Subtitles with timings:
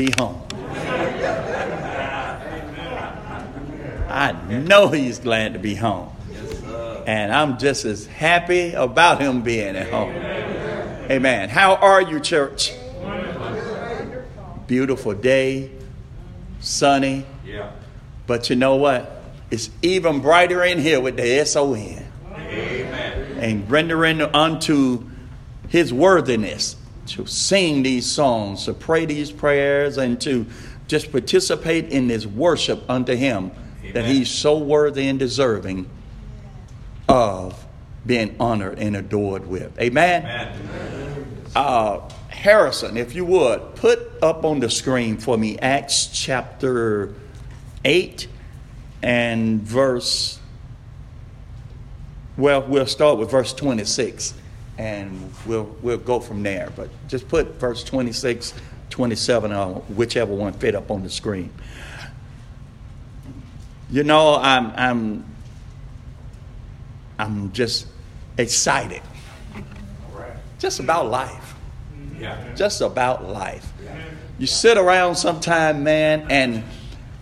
[0.00, 0.40] be home.
[4.08, 6.10] I know he's glad to be home.
[7.06, 10.14] And I'm just as happy about him being at home.
[11.10, 11.50] Amen.
[11.50, 12.72] How are you, church?
[14.66, 15.70] Beautiful day,
[16.60, 17.26] sunny.
[17.44, 17.72] Yeah.
[18.26, 19.22] But you know what?
[19.50, 22.06] It's even brighter in here with the S-O-N.
[22.32, 23.38] Amen.
[23.38, 25.10] And rendering unto
[25.68, 26.76] his worthiness
[27.10, 30.46] to sing these songs, to pray these prayers, and to
[30.86, 33.50] just participate in this worship unto him
[33.92, 35.88] that he's so worthy and deserving
[37.08, 37.66] of
[38.06, 39.78] being honored and adored with.
[39.80, 40.24] Amen.
[40.24, 41.42] Amen.
[41.54, 47.14] Uh, Harrison, if you would, put up on the screen for me Acts chapter
[47.84, 48.28] 8
[49.02, 50.38] and verse,
[52.36, 54.34] well, we'll start with verse 26
[54.80, 56.72] and we'll, we'll go from there.
[56.74, 58.54] But just put verse 26,
[58.88, 61.50] 27, or whichever one fit up on the screen.
[63.90, 65.24] You know, I'm, I'm,
[67.18, 67.86] I'm just
[68.38, 69.02] excited
[70.58, 71.54] just about life
[72.18, 72.36] Yeah.
[72.54, 73.72] just about life.
[74.38, 76.62] You sit around sometime, man, and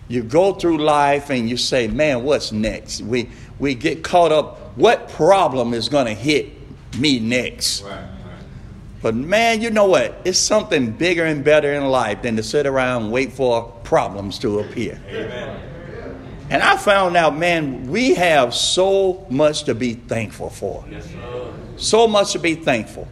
[0.07, 3.01] you go through life and you say, man, what's next?
[3.01, 6.53] We, we get caught up, what problem is going to hit
[6.97, 7.83] me next?
[7.83, 7.91] Right.
[7.91, 8.09] Right.
[9.01, 10.21] But man, you know what?
[10.25, 14.39] It's something bigger and better in life than to sit around and wait for problems
[14.39, 14.99] to appear.
[15.07, 15.61] Amen.
[16.49, 20.83] And I found out, man, we have so much to be thankful for.
[20.89, 21.07] Yes.
[21.77, 23.07] So much to be thankful.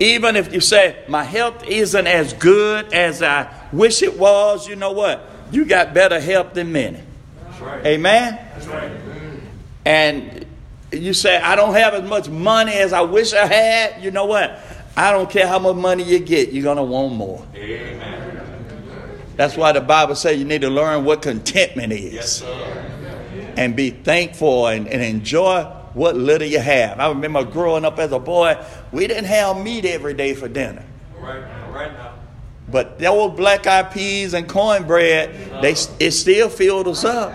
[0.00, 4.74] Even if you say, my health isn't as good as I wish it was, you
[4.74, 5.24] know what?
[5.52, 7.00] You got better health than many.
[7.44, 7.86] That's right.
[7.86, 8.38] Amen?
[8.54, 8.90] That's right.
[9.84, 10.41] And
[10.92, 14.26] you say, I don't have as much money as I wish I had, you know
[14.26, 14.58] what?
[14.96, 17.46] I don't care how much money you get, you're going to want more.
[17.54, 18.32] Amen.
[19.36, 22.12] That's why the Bible says you need to learn what contentment is.
[22.12, 23.52] Yes, sir.
[23.56, 27.00] and be thankful and, and enjoy what little you have.
[27.00, 30.84] I remember growing up as a boy, we didn't have meat every day for dinner.
[31.18, 31.42] Right.
[31.64, 32.14] All right now.
[32.68, 37.32] But those black eyed peas and cornbread, they, it still filled us up.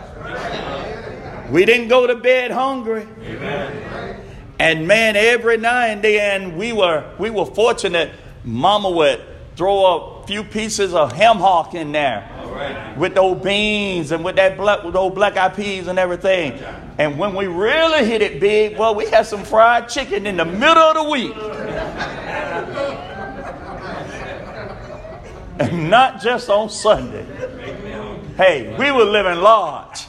[1.50, 3.08] We didn't go to bed hungry.
[3.22, 4.22] Amen.
[4.60, 8.12] And man, every now and then we were we were fortunate.
[8.44, 9.22] Mama would
[9.56, 12.98] throw a few pieces of ham hock in there right.
[12.98, 16.60] with those beans and with that black with those black eyed peas and everything.
[16.98, 20.46] And when we really hit it big, well, we had some fried chicken in the
[20.46, 21.36] middle of the week.
[25.60, 27.26] and not just on Sunday.
[28.36, 30.06] Hey, we were living large.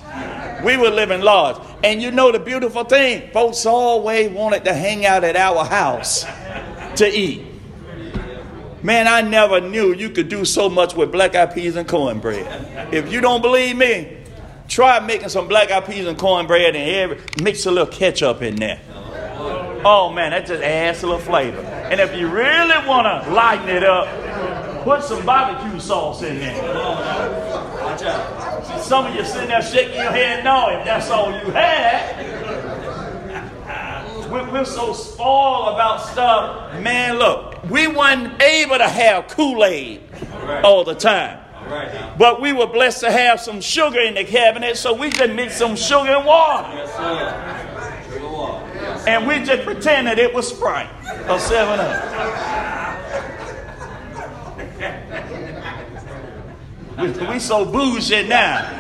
[0.65, 1.57] We were living large.
[1.85, 6.25] And you know the beautiful thing, folks always wanted to hang out at our house
[6.97, 7.45] to eat.
[8.83, 12.95] Man, I never knew you could do so much with black eyed peas and cornbread.
[12.95, 14.19] If you don't believe me,
[14.69, 18.57] try making some black eyed peas and cornbread and every, mix a little ketchup in
[18.57, 18.81] there.
[19.85, 21.61] Oh man, that just adds a little flavor.
[21.61, 24.07] And if you really want to lighten it up,
[24.83, 26.63] put some barbecue sauce in there.
[27.83, 28.81] Watch out.
[28.81, 32.59] Some of you sitting there shaking your head, no, if that's all you had.
[34.31, 36.79] We're, so spoiled about stuff.
[36.83, 40.03] Man, look, we weren't able to have Kool Aid
[40.63, 41.41] all the time.
[41.57, 42.19] All right.
[42.19, 45.59] But we were blessed to have some sugar in the cabinet, so we just mixed
[45.59, 46.69] some sugar and water.
[46.75, 48.13] Yes, sir.
[48.13, 48.65] Sugar water.
[49.09, 50.91] And we just pretended it was Sprite
[51.29, 52.58] or 7 Up.
[57.01, 58.75] We, we so bougie now.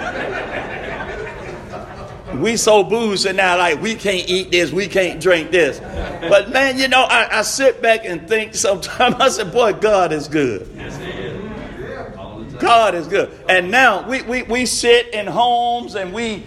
[2.34, 5.80] We so bougie now, like we can't eat this, we can't drink this.
[6.28, 10.12] But man, you know, I, I sit back and think sometimes, I said, boy, God
[10.12, 10.68] is good.
[10.76, 12.16] Yes, it is.
[12.16, 12.60] All the time.
[12.60, 13.30] God is good.
[13.48, 16.44] And now we, we, we sit in homes and we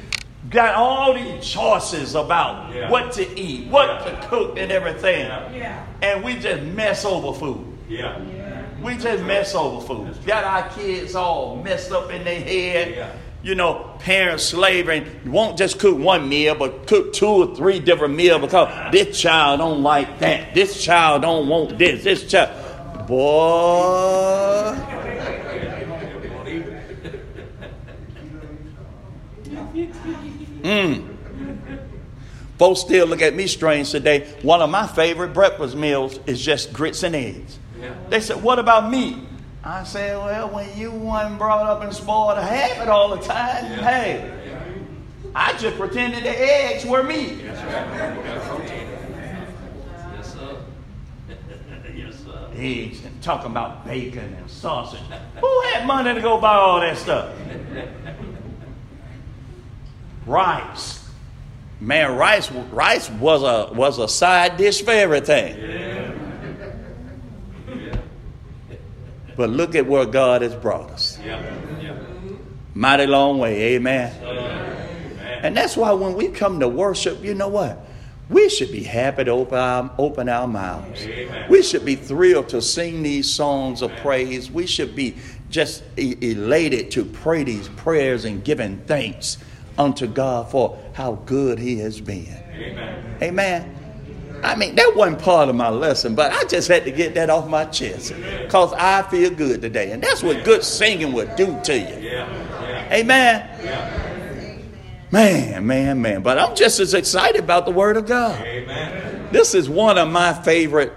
[0.50, 2.90] got all these choices about Yeah.
[2.92, 4.20] what to eat, what Yeah.
[4.22, 5.26] to cook, and everything.
[5.28, 5.86] Yeah.
[6.02, 7.66] And we just mess over food.
[7.90, 8.20] Yeah.
[8.82, 10.26] We just mess over food.
[10.26, 12.96] Got our kids all messed up in their head.
[12.96, 13.16] Yeah.
[13.44, 15.06] You know, parents slavering.
[15.24, 19.20] You won't just cook one meal, but cook two or three different meals because this
[19.20, 20.54] child don't like that.
[20.54, 22.04] This child don't want this.
[22.04, 24.76] This child, boy.
[30.64, 31.08] Hmm.
[32.60, 34.32] Folks still look at me strange today.
[34.44, 37.58] One of my favorite breakfast meals is just grits and eggs.
[37.82, 37.94] Yeah.
[38.10, 39.18] They said, What about meat?
[39.64, 43.18] I said, Well, when you weren't brought up and spoiled to have it all the
[43.22, 43.90] time, Yeah.
[43.90, 44.32] hey,
[45.34, 47.40] I just pretended the eggs were meat.
[47.44, 48.98] Yes, sir.
[50.16, 50.58] Yes, sir.
[51.96, 52.12] Yeah,
[52.54, 55.00] eggs and talking about bacon and sausage.
[55.40, 57.34] Who had money to go buy all that stuff?
[60.26, 61.00] rice.
[61.80, 65.56] Man, rice, rice was a was a side dish for everything.
[69.42, 71.18] But look at where God has brought us.
[72.76, 74.14] Mighty long way, amen.
[75.42, 77.84] And that's why when we come to worship, you know what?
[78.30, 81.04] We should be happy to open our, open our mouths.
[81.08, 81.50] Amen.
[81.50, 84.52] We should be thrilled to sing these songs of praise.
[84.52, 85.18] We should be
[85.50, 89.40] just elated to pray these prayers and giving thanks
[89.76, 92.28] unto God for how good He has been.
[92.54, 93.18] Amen.
[93.24, 93.81] Amen.
[94.44, 97.30] I mean, that wasn't part of my lesson, but I just had to get that
[97.30, 99.92] off my chest because I feel good today.
[99.92, 102.10] And that's what good singing would do to you.
[102.92, 103.48] Amen.
[105.12, 106.22] Man, man, man.
[106.22, 108.40] But I'm just as excited about the Word of God.
[109.32, 110.94] This is one of my favorite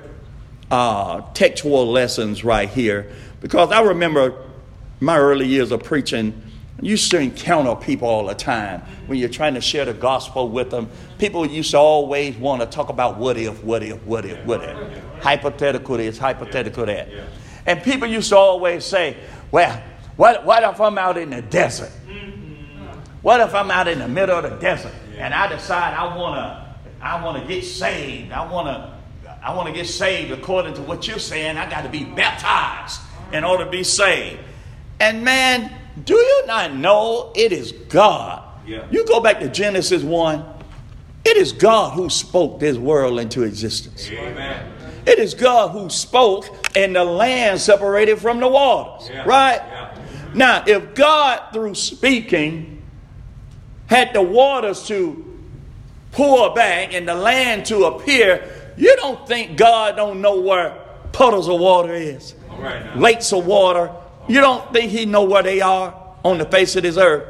[0.70, 4.40] uh, textual lessons right here because I remember
[5.00, 6.42] my early years of preaching.
[6.76, 10.48] I used to encounter people all the time when you're trying to share the gospel
[10.48, 10.88] with them.
[11.18, 14.62] People used to always want to talk about what if, what if, what if, what
[14.62, 15.04] if.
[15.22, 17.08] Hypothetical this, hypothetical that.
[17.66, 19.16] And people used to always say,
[19.50, 19.80] well,
[20.16, 21.90] what, what if I'm out in the desert?
[23.22, 26.36] What if I'm out in the middle of the desert and I decide I want
[26.36, 26.64] to
[27.00, 28.32] I want to get saved.
[28.32, 28.94] I want to
[29.42, 31.56] I want to get saved according to what you're saying.
[31.56, 33.00] I got to be baptized
[33.32, 34.40] in order to be saved.
[35.00, 35.72] And man,
[36.02, 38.42] do you not know it is God?
[38.66, 38.86] Yeah.
[38.90, 40.44] You go back to Genesis 1.
[41.24, 44.10] It is God who spoke this world into existence.
[44.10, 44.72] Amen.
[45.06, 46.46] It is God who spoke
[46.76, 49.08] and the land separated from the waters.
[49.08, 49.24] Yeah.
[49.24, 49.60] Right?
[49.64, 49.98] Yeah.
[50.34, 52.82] Now, if God, through speaking,
[53.86, 55.38] had the waters to
[56.12, 60.78] pour back and the land to appear, you don't think God don't know where
[61.12, 63.92] puddles of water is, right lakes of water.
[64.28, 65.94] You don't think He know where they are
[66.24, 67.28] on the face of this earth.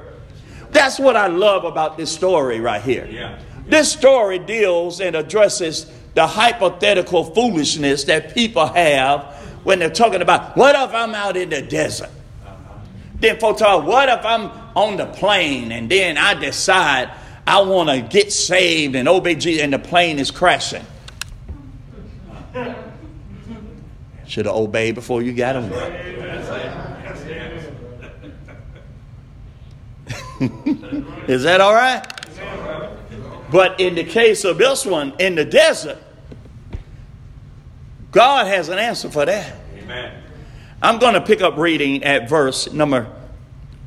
[0.70, 3.06] That's what I love about this story right here.
[3.11, 3.38] Yeah.
[3.67, 9.23] This story deals and addresses the hypothetical foolishness that people have
[9.64, 12.11] when they're talking about what if I'm out in the desert?
[13.17, 17.11] Then folks talk, what if I'm on the plane and then I decide
[17.46, 20.85] I want to get saved and obey Jesus and the plane is crashing?
[24.26, 26.44] Should have obeyed before you got on there.
[31.29, 32.05] Is that all right?
[33.50, 35.99] But in the case of this one, in the desert,
[38.11, 39.56] God has an answer for that.
[39.76, 40.23] Amen.
[40.82, 43.11] I'm going to pick up reading at verse number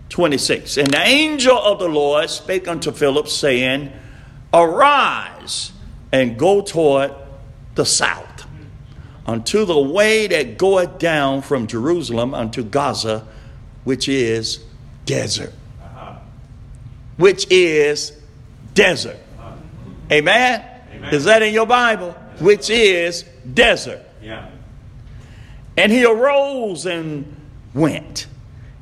[0.09, 0.77] 26.
[0.77, 3.91] And the angel of the Lord spake unto Philip, saying,
[4.53, 5.73] Arise
[6.11, 7.13] and go toward
[7.75, 8.45] the south,
[9.25, 13.27] unto the way that goeth down from Jerusalem unto Gaza,
[13.83, 14.63] which is
[15.05, 15.53] desert.
[17.17, 18.13] Which is
[18.73, 19.17] desert.
[20.11, 20.63] Amen?
[20.93, 21.13] Amen.
[21.13, 22.11] Is that in your Bible?
[22.39, 23.23] Which is
[23.53, 24.01] desert.
[24.21, 24.49] Yeah.
[25.75, 27.35] And he arose and
[27.73, 28.27] went.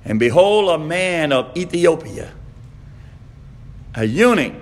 [0.04, 2.32] And behold, a man of Ethiopia,
[3.96, 4.54] a eunuch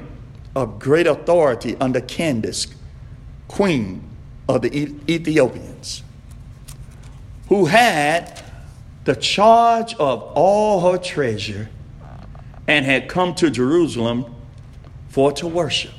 [0.55, 2.67] of great authority under Candace,
[3.47, 4.03] queen
[4.47, 6.03] of the Ethiopians,
[7.49, 8.41] who had
[9.03, 11.69] the charge of all her treasure
[12.67, 14.33] and had come to Jerusalem
[15.09, 15.93] for to worship.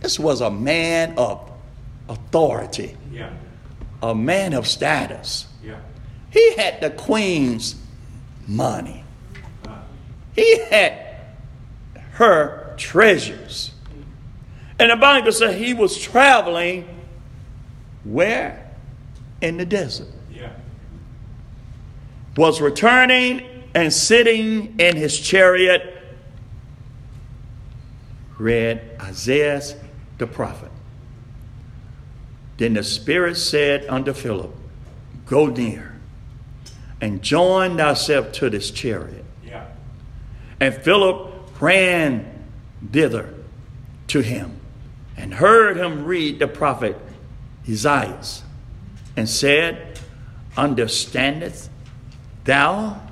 [0.00, 1.50] This was a man of
[2.08, 3.30] authority, Yeah.
[4.02, 5.46] a man of status.
[5.64, 5.76] Yeah.
[6.30, 7.76] He had the queen's
[8.46, 9.04] money.
[10.34, 10.92] He had
[12.12, 13.72] her treasures.
[14.78, 16.86] And the Bible said he was traveling
[18.04, 18.70] where?
[19.40, 20.08] In the desert.
[20.30, 20.50] Yeah.
[22.36, 26.02] Was returning and sitting in his chariot,
[28.38, 29.60] read Isaiah
[30.16, 30.70] the prophet.
[32.56, 34.54] Then the Spirit said unto Philip,
[35.26, 35.94] Go near
[37.02, 39.26] and join thyself to this chariot.
[39.44, 39.66] Yeah.
[40.58, 42.46] And Philip ran
[42.90, 43.34] thither
[44.06, 44.58] to him
[45.18, 46.96] and heard him read the prophet
[47.68, 48.22] Isaiah
[49.18, 50.00] and said,
[50.56, 51.68] Understandest
[52.44, 53.02] thou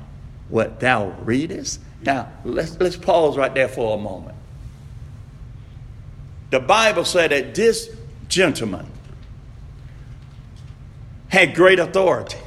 [0.48, 1.80] what thou readest?
[2.02, 4.36] Now, let's, let's pause right there for a moment.
[6.50, 7.90] The Bible said that this
[8.28, 8.86] gentleman
[11.28, 12.38] had great authority.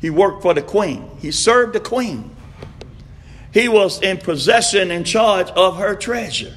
[0.00, 1.10] He worked for the queen.
[1.18, 2.34] He served the queen.
[3.52, 6.56] He was in possession and charge of her treasure.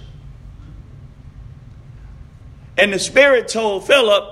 [2.77, 4.23] And the Spirit told Philip,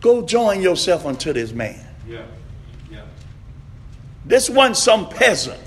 [0.00, 1.84] Go join yourself unto this man.
[2.08, 2.24] Yeah.
[4.24, 5.60] This wasn't some peasant.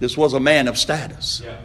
[0.00, 1.42] This was a man of status.
[1.44, 1.58] Yeah.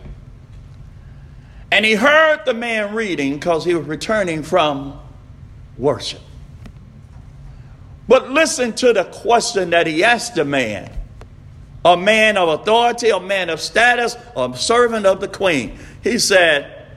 [1.72, 5.00] And he heard the man reading because he was returning from
[5.78, 6.22] worship.
[8.08, 10.92] But listen to the question that he asked the man
[11.86, 15.78] a man of authority, a man of status, a servant of the queen.
[16.04, 16.88] He said,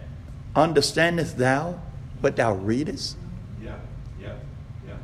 [0.57, 1.81] Understandest thou
[2.21, 3.17] what thou readest?
[3.63, 3.77] Yeah.
[4.21, 4.35] Yeah.
[4.87, 4.95] Yeah.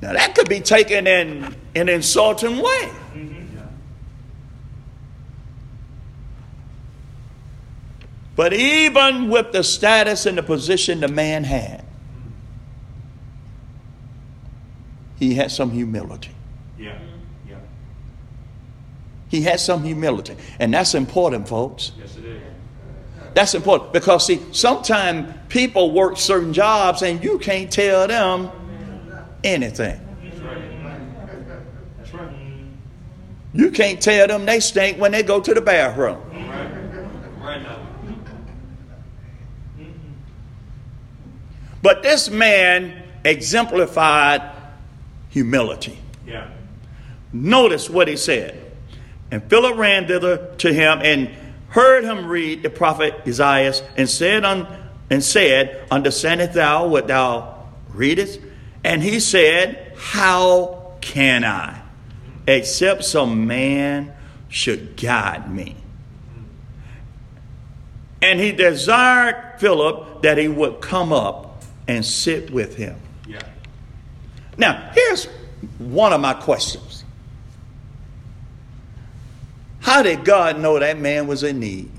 [0.00, 2.92] Now that could be taken in an insulting way.
[3.14, 3.62] Yeah.
[8.34, 11.84] But even with the status and the position the man had,
[15.18, 16.30] he had some humility.
[16.78, 16.98] Yeah.
[17.46, 17.56] Yeah.
[19.28, 20.34] He had some humility.
[20.58, 21.92] And that's important, folks.
[21.98, 22.42] Yes, it is.
[23.34, 28.50] That's important because, see, sometimes people work certain jobs and you can't tell them
[29.44, 30.00] anything.
[33.52, 36.18] You can't tell them they stink when they go to the bathroom.
[41.82, 44.42] But this man exemplified
[45.30, 45.98] humility.
[46.26, 46.48] Yeah.
[47.32, 48.72] Notice what he said.
[49.30, 51.30] And Philip ran thither to him and
[51.68, 54.66] heard him read the prophet Isaiah and said, un,
[55.08, 58.40] and said, Understandest thou what thou readest?
[58.84, 61.82] And he said, How can I,
[62.46, 64.12] except some man
[64.48, 65.76] should guide me?
[68.22, 72.96] And he desired Philip that he would come up and sit with him.
[73.26, 73.40] Yeah.
[74.58, 75.26] Now, here's
[75.78, 77.04] one of my questions.
[79.80, 81.90] How did God know that man was in need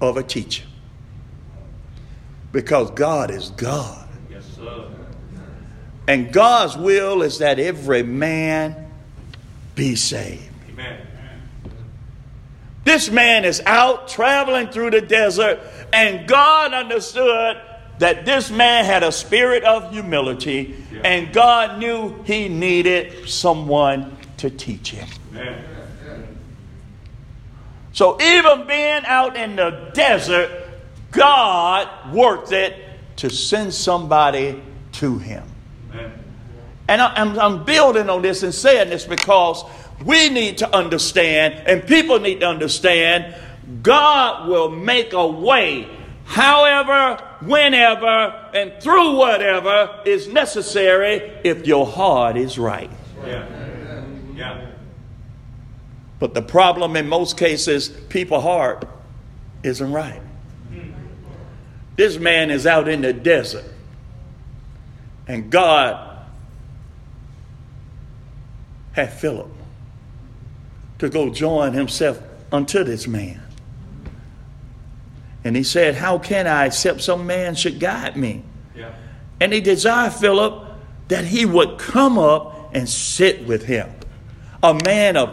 [0.00, 0.64] of a teacher?
[2.52, 4.05] Because God is God.
[6.08, 8.90] And God's will is that every man
[9.74, 10.42] be saved.
[10.70, 11.00] Amen.
[12.84, 15.58] This man is out traveling through the desert,
[15.92, 17.60] and God understood
[17.98, 21.00] that this man had a spirit of humility, Yeah.
[21.02, 25.08] and God knew he needed someone to teach him.
[25.32, 25.64] Amen.
[27.92, 30.50] So even being out in the desert,
[31.10, 32.74] God worked it
[33.16, 35.42] to send somebody to him.
[35.92, 36.12] Amen.
[36.88, 39.64] And I- I'm, I'm building on this and saying this because
[40.04, 43.34] we need to understand, and people need to understand,
[43.82, 45.88] God will make a way,
[46.24, 52.90] however, whenever, and through whatever is necessary if your heart is right.
[53.24, 53.46] Yeah.
[54.34, 54.66] Yeah.
[56.18, 58.86] But the problem in most cases, people's heart
[59.62, 60.20] isn't right.
[61.96, 63.64] This man is out in the desert,
[65.26, 66.18] and God
[68.92, 69.50] had Philip
[70.98, 72.20] to go join himself
[72.52, 73.42] unto this man.
[75.44, 78.42] And he said, How can I except some man should guide me?
[78.74, 78.92] Yeah.
[79.40, 80.64] And he desired Philip
[81.08, 83.88] that he would come up and sit with him.
[84.62, 85.30] A man of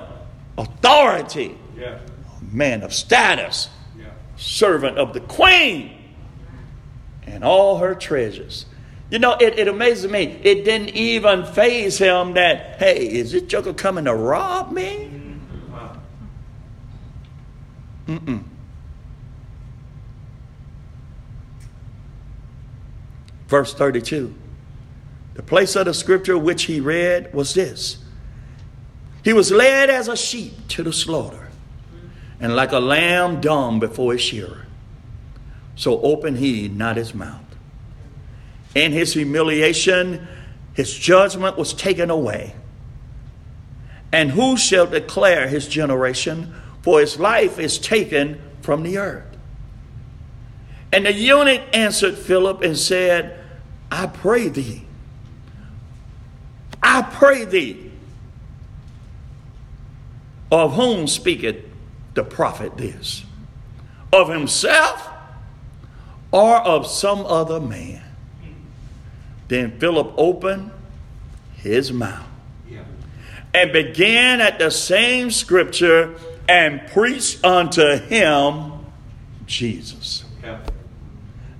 [0.58, 1.98] authority, Yeah.
[2.39, 4.05] a man of status, Yeah.
[4.38, 5.92] servant of the queen
[7.25, 8.65] and all her treasures.
[9.09, 10.39] You know, it, it amazes me.
[10.43, 15.09] It didn't even phase him that, hey, is this joker coming to rob me?
[18.07, 18.43] Mm-mm.
[23.47, 24.33] Verse 32.
[25.35, 28.03] The place of the scripture which he read was this
[29.23, 31.49] He was led as a sheep to the slaughter,
[32.39, 34.62] and like a lamb dumb before his shearer.
[35.75, 37.41] So open he not his mouth.
[38.75, 40.27] In his humiliation,
[40.73, 42.55] his judgment was taken away.
[44.11, 46.53] And who shall declare his generation?
[46.81, 49.25] For his life is taken from the earth.
[50.91, 53.39] And the eunuch answered Philip and said,
[53.91, 54.85] I pray thee,
[56.81, 57.91] I pray thee,
[60.51, 61.65] of whom speaketh
[62.13, 63.23] the prophet this?
[64.11, 65.09] Of himself
[66.33, 68.01] or of some other man?
[69.47, 70.71] Then Philip opened
[71.55, 72.25] his mouth
[73.53, 76.15] and began at the same scripture
[76.49, 78.71] and preached unto him
[79.45, 80.25] Jesus.
[80.43, 80.59] Yeah.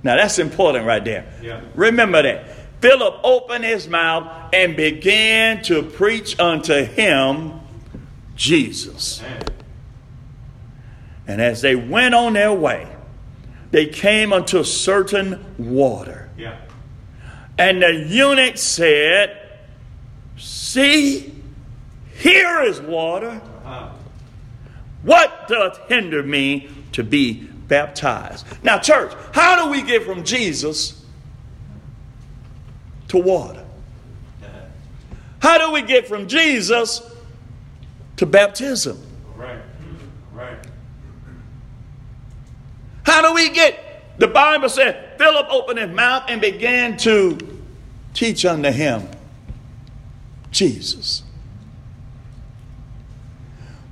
[0.02, 1.32] Now that's important right there.
[1.40, 1.60] Yeah.
[1.74, 2.50] Remember that.
[2.80, 7.60] Philip opened his mouth and began to preach unto him
[8.34, 9.22] Jesus.
[11.26, 12.93] And as they went on their way,
[13.74, 16.30] they came unto certain water.
[16.38, 16.58] Yeah.
[17.58, 19.36] And the eunuch said,
[20.36, 21.34] See,
[22.16, 23.40] here is water.
[23.64, 23.88] Uh-huh.
[25.02, 28.46] What doth hinder me to be baptized?
[28.62, 31.04] Now, church, how do we get from Jesus
[33.08, 33.64] to water?
[35.40, 37.02] How do we get from Jesus
[38.18, 39.04] to baptism?
[39.34, 39.56] Right.
[39.56, 39.63] Right.
[43.04, 44.18] How do we get?
[44.18, 47.38] The Bible said Philip opened his mouth and began to
[48.12, 49.08] teach unto him
[50.50, 51.24] Jesus.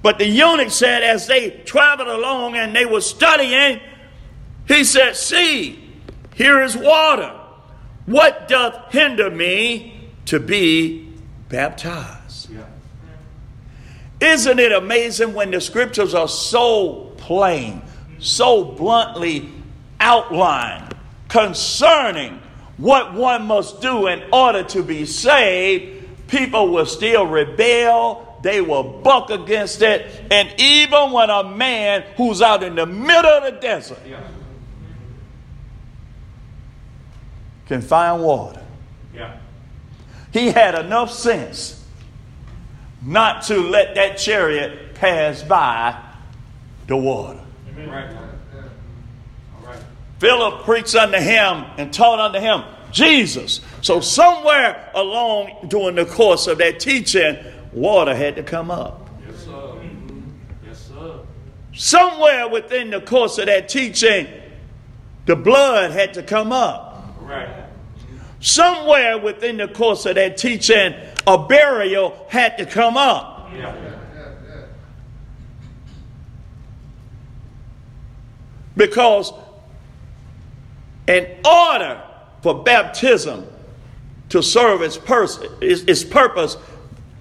[0.03, 3.81] But the eunuch said, as they traveled along and they were studying,
[4.67, 5.79] he said, See,
[6.35, 7.39] here is water.
[8.07, 11.13] What doth hinder me to be
[11.49, 12.51] baptized?
[12.51, 12.65] Yeah.
[14.21, 17.83] Isn't it amazing when the scriptures are so plain,
[18.23, 19.51] so bluntly
[20.01, 20.95] outlined
[21.29, 22.41] concerning
[22.79, 26.29] what one must do in order to be saved?
[26.29, 32.41] People will still rebel, they will buck against it, and even when a man who's
[32.41, 34.19] out in the middle of the desert Yeah.
[37.67, 38.63] can find water,
[39.15, 39.33] Yeah.
[40.33, 41.85] he had enough sense
[43.03, 45.95] not to let that chariot pass by
[46.87, 47.39] the water.
[47.89, 48.17] Right.
[49.57, 49.79] All right.
[50.19, 52.63] Philip preached unto him and taught unto him
[52.93, 53.61] Jesus.
[53.81, 57.37] So, somewhere along during the course of that teaching,
[57.73, 59.09] water had to come up.
[59.27, 59.81] Yes, sir.
[60.67, 61.21] Yes, sir.
[61.73, 64.29] Somewhere within the course of that teaching,
[65.27, 67.17] the blood had to come up.
[67.21, 67.49] Right.
[68.41, 70.95] Somewhere within the course of that teaching,
[71.27, 73.51] a burial had to come up.
[73.55, 73.92] Yeah.
[78.77, 79.33] Because
[81.07, 82.03] in order
[82.43, 83.47] for baptism
[84.31, 86.57] to serve its, pers- its, its purpose,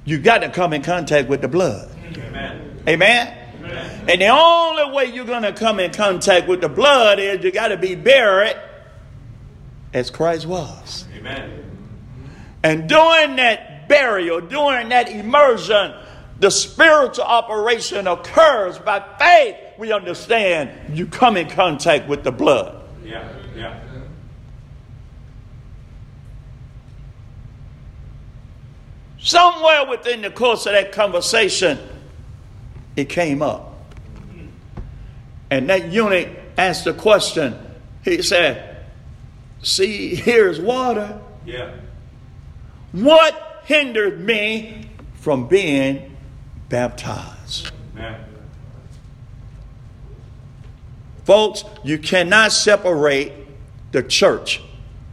[0.05, 1.89] you got to come in contact with the blood.
[2.15, 2.83] Amen.
[2.87, 3.37] Amen?
[3.59, 4.05] Amen.
[4.07, 7.51] And the only way you're going to come in contact with the blood is you
[7.51, 8.55] got to be buried
[9.93, 11.05] as Christ was.
[11.15, 11.65] Amen.
[12.63, 15.93] And during that burial, during that immersion,
[16.39, 19.55] the spiritual operation occurs by faith.
[19.81, 22.87] We understand you come in contact with the blood.
[23.03, 23.27] Yeah.
[23.55, 23.79] Yeah.
[29.17, 31.79] Somewhere within the course of that conversation,
[32.95, 33.73] it came up.
[35.49, 37.57] And that eunuch asked a question.
[38.03, 38.85] He said,
[39.63, 41.19] See, here's water.
[41.43, 41.73] Yeah.
[42.91, 46.15] What hindered me from being
[46.69, 47.71] baptized?
[47.95, 48.30] Amen.
[51.23, 53.33] Folks, you cannot separate
[53.91, 54.61] the church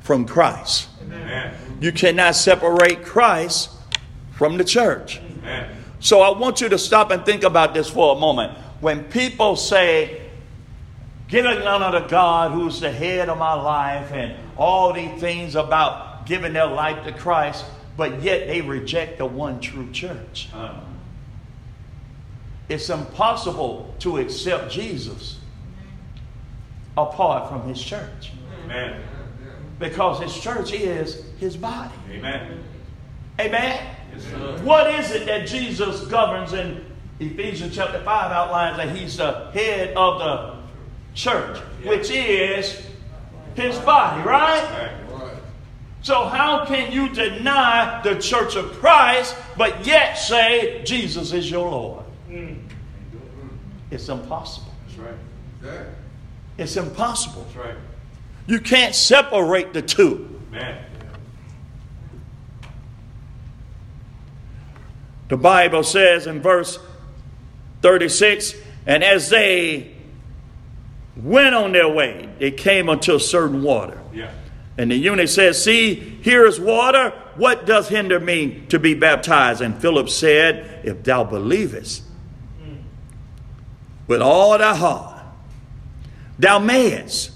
[0.00, 0.88] from Christ.
[1.02, 1.54] Amen.
[1.80, 3.70] You cannot separate Christ
[4.32, 5.20] from the church.
[5.40, 5.76] Amen.
[6.00, 8.56] So I want you to stop and think about this for a moment.
[8.80, 10.30] When people say,
[11.26, 16.26] giving honor to God who's the head of my life, and all these things about
[16.26, 17.64] giving their life to Christ,
[17.96, 20.48] but yet they reject the one true church.
[20.54, 20.80] Uh,
[22.68, 25.37] It's impossible to accept Jesus
[26.98, 28.32] apart from his church
[28.64, 29.00] Amen.
[29.78, 31.94] because his church is his body.
[32.10, 32.64] Amen.
[33.40, 33.96] Amen.
[34.12, 34.60] Yes.
[34.62, 36.84] What is it that Jesus governs in
[37.20, 40.58] Ephesians chapter 5 outlines that he's the head of the
[41.14, 42.82] church, which is
[43.54, 44.62] his body, right?
[45.10, 45.34] Right.
[46.00, 51.68] So, how can you deny the church of Christ but yet say Jesus is your
[51.68, 52.04] Lord?
[52.30, 52.62] Mm.
[53.90, 54.72] It's impossible.
[54.86, 55.86] That's right.
[56.58, 57.44] It's impossible.
[57.44, 57.76] That's right.
[58.46, 60.40] You can't separate the two.
[60.50, 60.84] Amen.
[65.28, 66.78] The Bible says in verse
[67.82, 68.54] 36
[68.86, 69.94] and as they
[71.14, 74.00] went on their way, they came unto a certain water.
[74.14, 74.32] Yeah.
[74.78, 77.10] And the eunuch says, See, here is water.
[77.36, 79.60] What does hinder me to be baptized?
[79.60, 82.02] And Philip said, If thou believest
[82.62, 82.76] hmm.
[84.06, 85.17] with all thy heart,
[86.38, 87.32] thou mayest.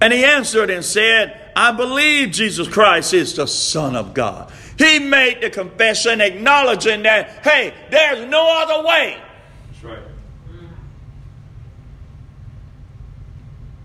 [0.00, 4.52] And he answered and said, I believe Jesus Christ is the Son of God.
[4.78, 9.20] He made the confession acknowledging that, hey, there's no other way.
[9.72, 10.02] That's right.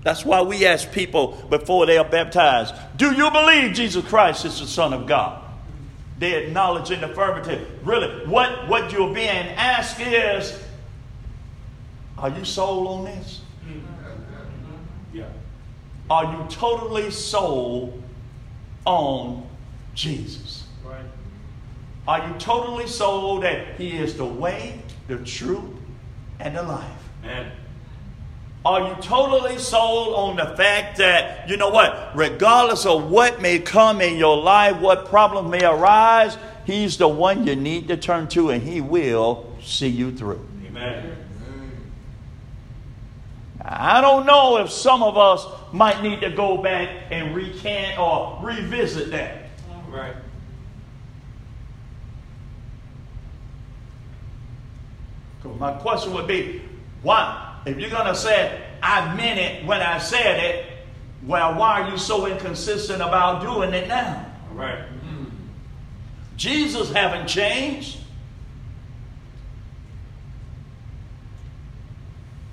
[0.04, 4.60] That's why we ask people before they are baptized, do you believe Jesus Christ is
[4.60, 5.42] the Son of God?
[6.20, 7.68] They acknowledge in affirmative.
[7.88, 10.63] Really, what, what you're being asked is,
[12.24, 13.42] are you sold on this?
[15.14, 15.26] Yeah.
[16.10, 18.02] Are you totally sold
[18.86, 19.46] on
[19.94, 20.66] Jesus?
[20.86, 21.04] Right.
[22.08, 25.70] Are you totally sold that He is the way, the truth,
[26.40, 26.90] and the life?
[27.26, 27.52] Amen.
[28.66, 33.60] Are you totally sold on the fact that, you know what, regardless of what may
[33.60, 38.30] come in your life, what problem may arise, He's the one you need to turn
[38.30, 40.48] to and He will see you through.
[40.66, 41.23] Amen.
[43.66, 48.40] I don't know if some of us might need to go back and recant or
[48.42, 49.50] revisit that.
[49.90, 50.16] Right.
[55.44, 56.62] So my question would be,
[57.02, 57.62] why?
[57.66, 60.66] If you're going to say, I meant it when I said it,
[61.26, 64.26] well, why are you so inconsistent about doing it now?
[64.50, 64.84] All right.
[66.36, 68.00] Jesus haven't changed.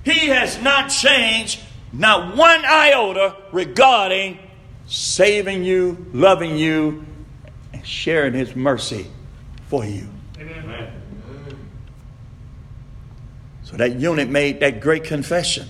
[0.05, 1.61] He has not changed
[1.93, 4.39] not one iota regarding
[4.87, 7.05] saving you, loving you,
[7.73, 9.07] and sharing his mercy
[9.69, 10.09] for you.
[10.39, 10.93] Amen.
[13.63, 15.69] So that eunuch made that great confession.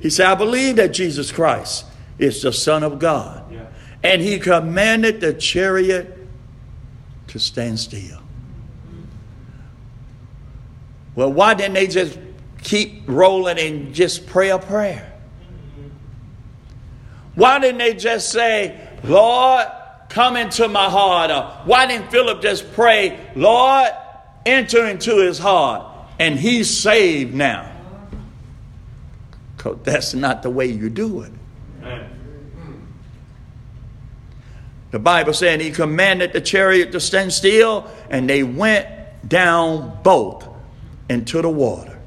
[0.00, 1.86] He said, I believe that Jesus Christ
[2.18, 3.52] is the Son of God.
[3.52, 3.66] Yeah.
[4.04, 6.16] And he commanded the chariot
[7.28, 8.20] to stand still.
[11.16, 12.16] Well, why didn't they just
[12.62, 15.12] keep rolling and just pray a prayer?
[17.34, 19.66] Why didn't they just say, Lord,
[20.08, 21.30] come into my heart?
[21.30, 23.90] Or why didn't Philip just pray, Lord,
[24.44, 25.86] enter into his heart?
[26.18, 27.72] And he's saved now.
[29.56, 31.32] Because that's not the way you do it.
[34.90, 38.88] The Bible said he commanded the chariot to stand still, and they went
[39.28, 40.48] down both
[41.10, 41.97] into the water.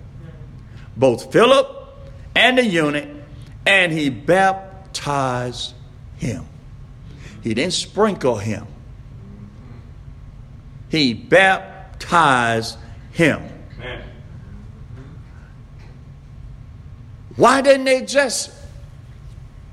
[0.95, 1.67] Both Philip
[2.35, 3.07] and the eunuch,
[3.65, 5.73] and he baptized
[6.17, 6.45] him.
[7.41, 8.67] He didn't sprinkle him,
[10.89, 12.77] he baptized
[13.11, 13.41] him.
[17.37, 18.51] Why didn't they just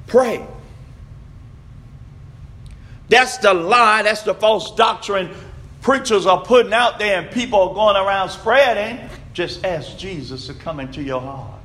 [0.06, 0.46] pray?
[3.08, 5.30] That's the lie, that's the false doctrine
[5.80, 9.08] preachers are putting out there and people are going around spreading.
[9.38, 11.60] Just ask Jesus to come into your heart.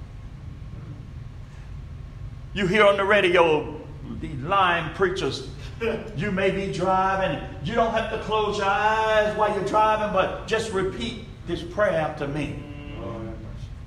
[2.53, 3.81] You hear on the radio
[4.21, 5.49] these lying preachers.
[6.15, 7.43] You may be driving.
[7.63, 11.99] You don't have to close your eyes while you're driving, but just repeat this prayer
[11.99, 12.63] after me.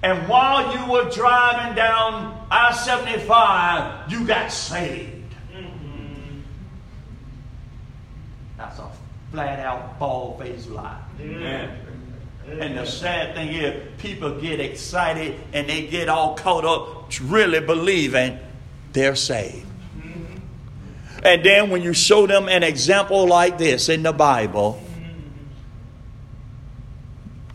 [0.03, 5.33] And while you were driving down I 75, you got saved.
[8.59, 8.91] That's a
[9.31, 11.01] flat out, bald faced lie.
[11.21, 11.86] Amen.
[12.49, 17.61] And the sad thing is, people get excited and they get all caught up really
[17.61, 18.39] believing
[18.93, 19.67] they're saved.
[21.23, 24.81] And then when you show them an example like this in the Bible,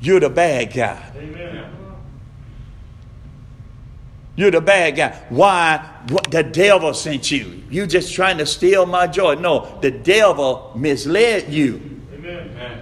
[0.01, 1.11] you're the bad guy.
[1.15, 1.71] Amen.
[4.35, 5.25] You're the bad guy.
[5.29, 5.77] Why?
[6.09, 7.63] What, the devil sent you.
[7.69, 9.35] You just trying to steal my joy.
[9.35, 12.01] No, the devil misled you.
[12.13, 12.80] Amen.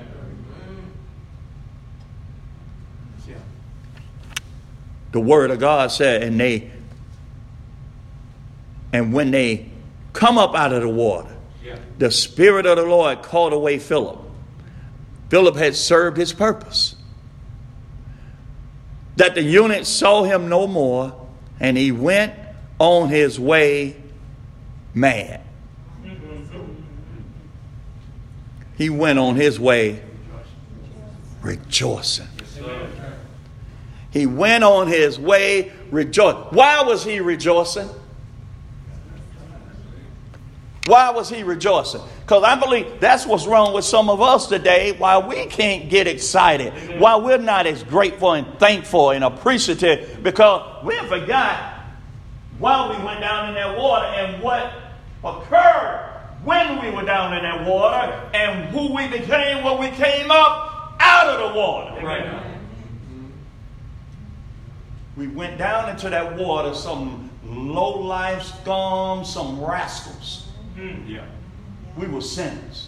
[5.12, 6.70] The word of God said, and they,
[8.94, 9.70] and when they
[10.14, 11.78] come up out of the water, Yeah.
[11.98, 14.20] the Spirit of the Lord called away Philip.
[15.30, 16.96] Philip had served his purpose.
[19.16, 21.14] That the eunuch saw him no more,
[21.60, 22.34] and he went
[22.80, 23.98] on his way
[24.94, 25.42] mad.
[28.78, 30.02] He went on his way
[31.42, 32.28] rejoicing.
[34.12, 36.42] He went on his way rejoicing.
[36.52, 37.90] Why was he rejoicing?
[40.88, 42.02] Why was he rejoicing?
[42.22, 44.94] Because I believe that's what's wrong with some of us today.
[44.94, 47.00] Why we can't get excited.
[47.00, 50.24] Why we're not as grateful and thankful and appreciative.
[50.24, 51.76] Because we forgot
[52.58, 54.74] why we went down in that water and what
[55.24, 56.10] occurred
[56.44, 60.96] when we were down in that water and who we became when we came up
[61.00, 62.04] out of the water.
[62.04, 62.49] Right.
[65.20, 70.48] We went down into that water, some low life scum, some rascals.
[70.76, 71.06] Hmm.
[71.06, 71.26] Yeah.
[71.98, 72.88] We were sinners.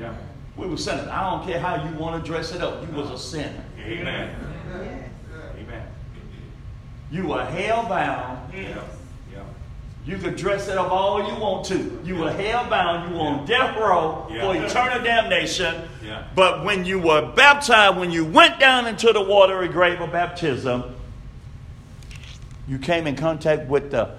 [0.00, 0.14] Yeah.
[0.56, 1.08] We were sinners.
[1.08, 2.80] I don't care how you want to dress it up.
[2.88, 3.62] You was a sinner.
[3.78, 4.34] Amen.
[5.58, 5.82] Amen.
[7.10, 8.54] You were hell bound.
[8.54, 8.82] Yeah.
[9.30, 9.42] Yeah.
[10.06, 12.00] You could dress it up all you want to.
[12.02, 13.10] You were hell bound.
[13.10, 14.40] You were on death row Yeah.
[14.40, 15.86] for eternal damnation.
[16.02, 16.24] Yeah.
[16.34, 20.94] But when you were baptized, when you went down into the watery grave of baptism,
[22.68, 24.10] you came in contact with the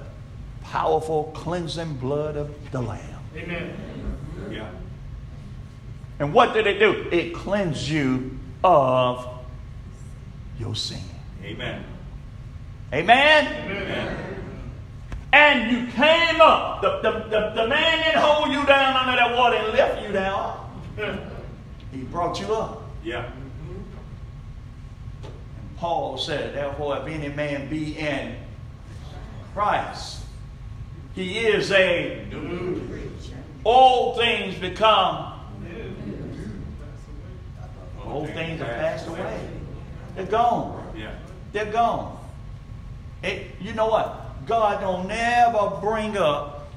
[0.64, 3.20] powerful cleansing blood of the Lamb.
[3.36, 3.74] Amen.
[4.52, 4.70] Yeah.
[6.20, 7.08] And what did it do?
[7.12, 9.28] It cleansed you of
[10.60, 11.00] your sin.
[11.44, 11.84] Amen.
[12.92, 13.72] Amen?
[13.72, 14.18] Amen.
[15.32, 16.82] And you came up.
[16.82, 20.12] The, the, the, the man didn't hold you down under that water and left you
[20.12, 20.66] down.
[21.92, 22.84] He brought you up.
[23.04, 23.32] Yeah.
[25.80, 28.36] Paul said, Therefore, if any man be in
[29.54, 30.24] Christ,
[31.16, 33.38] he is a new creature.
[33.64, 35.94] all things become new.
[38.06, 39.40] old things are passed away.
[40.16, 40.94] They're gone.
[40.98, 41.16] Yeah.
[41.54, 42.20] They're gone.
[43.24, 44.46] It, you know what?
[44.46, 46.70] God don't never bring up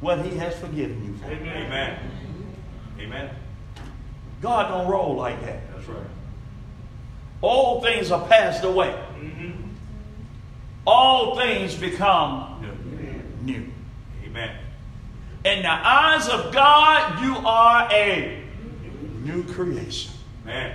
[0.00, 1.26] what He has forgiven you for.
[1.26, 1.98] Amen.
[2.98, 3.30] Amen.
[4.40, 5.60] God don't roll like that.
[5.74, 6.06] That's right.
[7.42, 8.94] All things are passed away.
[10.86, 13.12] All things become Yeah.
[13.42, 13.72] new.
[14.24, 14.50] Amen.
[15.44, 18.42] In the eyes of God, you are a
[19.24, 20.12] new creation.
[20.44, 20.74] Man.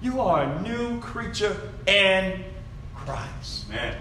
[0.00, 2.44] You are a new creature in
[2.94, 3.68] Christ.
[3.68, 3.94] Man.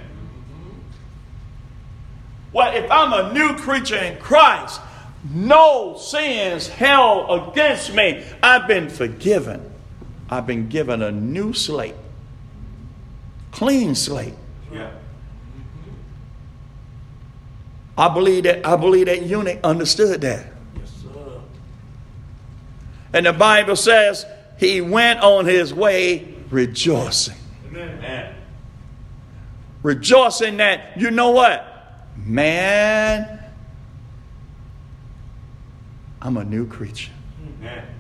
[2.52, 4.80] Well, if I'm a new creature in Christ,
[5.34, 8.24] no sins held against me.
[8.44, 9.72] I've been forgiven.
[10.30, 11.96] I've been given a new slate,
[13.54, 14.36] clean slate.
[14.72, 14.92] Yeah.
[17.98, 20.48] I believe that I believe that eunuch understood that.
[20.78, 21.42] Yes, sir.
[23.14, 24.26] And the Bible says
[24.58, 27.38] he went on his way rejoicing.
[27.68, 28.36] Amen.
[29.84, 31.70] Rejoicing that, you know what?
[32.16, 33.40] Man,
[36.22, 37.12] I'm a new creature.
[37.60, 37.93] Man.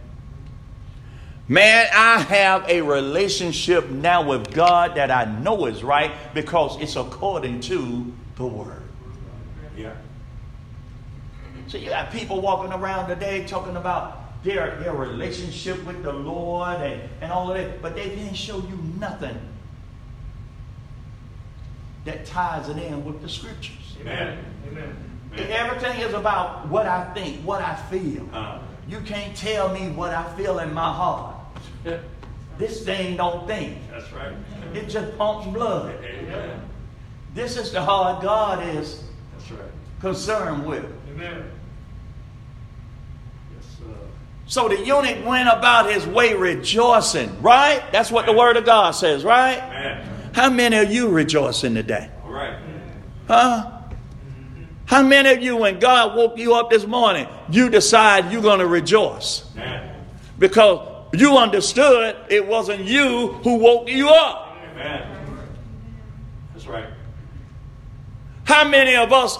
[1.47, 6.95] Man, I have a relationship now with God that I know is right because it's
[6.95, 8.81] according to the Word.
[9.77, 9.93] Yeah.
[11.67, 16.79] So you got people walking around today talking about their, their relationship with the Lord
[16.79, 19.37] and, and all of that, but they didn't show you nothing
[22.05, 23.97] that ties it in with the scriptures.
[24.01, 24.45] Amen.
[24.69, 24.95] Amen.
[25.31, 25.51] Man.
[25.51, 28.29] Everything is about what I think, what I feel.
[28.31, 31.35] Uh, You can't tell me what I feel in my heart.
[32.57, 33.77] This thing don't think.
[33.89, 34.33] that's right.
[34.73, 35.95] It just pumps blood.
[36.03, 36.61] Amen.
[37.33, 39.71] This is the heart God is That's right.
[39.99, 40.85] concerned with.
[41.11, 41.49] Amen.
[43.55, 43.85] Yes, sir.
[44.45, 47.83] So the eunuch went about his way rejoicing, right?
[47.91, 49.57] That's what the word of God says, right?
[49.57, 50.09] Man.
[50.33, 52.09] How many of you rejoicing today?
[52.23, 52.55] All right.
[53.27, 53.79] Huh?
[54.93, 58.59] How many of you, when God woke you up this morning, you decide you're going
[58.59, 59.43] to rejoice?
[59.55, 60.05] Man.
[60.37, 64.55] Because you understood it wasn't you who woke you up.
[64.71, 65.07] Amen.
[66.53, 66.89] That's right.
[68.43, 69.39] How many of us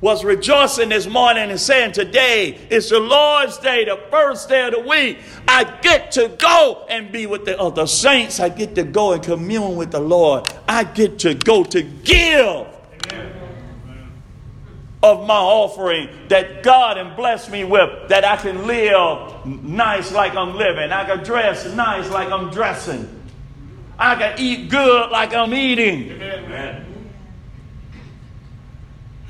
[0.00, 4.74] was rejoicing this morning and saying, Today is the Lord's day, the first day of
[4.74, 5.20] the week.
[5.46, 8.40] I get to go and be with the other saints.
[8.40, 10.52] I get to go and commune with the Lord.
[10.66, 12.66] I get to go to give
[15.02, 20.34] of my offering that God and bless me with, that I can live nice like
[20.34, 20.92] I'm living.
[20.92, 23.08] I can dress nice like I'm dressing.
[23.98, 26.10] I can eat good like I'm eating.
[26.10, 26.86] Amen.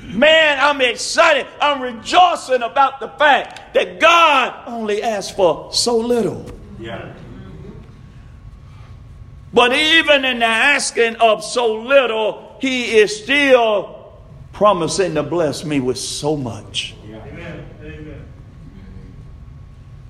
[0.02, 1.46] Man, I'm excited.
[1.60, 6.50] I'm rejoicing about the fact that God only asked for so little.
[6.80, 7.14] Yeah.
[9.52, 13.99] But even in the asking of so little, He is still
[14.60, 16.94] promising to bless me with so much.
[17.06, 17.66] Amen.
[17.82, 18.24] Amen.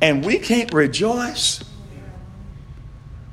[0.01, 1.63] And we can't rejoice.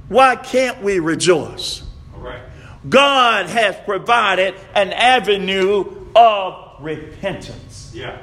[0.09, 1.81] Why can't we rejoice?
[2.15, 2.43] Right.
[2.87, 7.91] God has provided an avenue of repentance.
[7.95, 8.21] Yeah.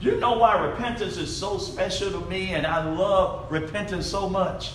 [0.00, 4.70] You know why repentance is so special to me and I love repentance so much?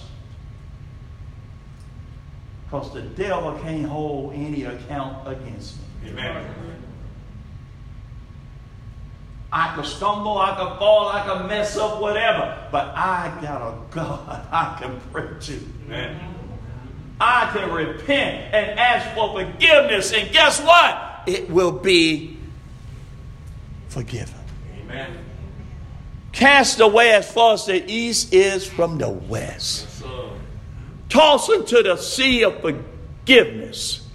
[2.65, 6.09] Because the devil can't hold any account against me.
[6.09, 6.80] Amen.
[9.53, 12.57] I could stumble, I could fall, I could mess up, whatever.
[12.71, 15.59] But I got a God I can pray to.
[15.85, 16.35] Amen.
[17.19, 20.13] I can repent and ask for forgiveness.
[20.13, 21.23] And guess what?
[21.27, 22.37] It will be
[23.89, 24.39] forgiven.
[24.81, 25.17] Amen.
[26.31, 29.87] Cast away as far as the east is from the west.
[30.01, 30.03] Yes.
[31.09, 34.07] Toss into the sea of forgiveness.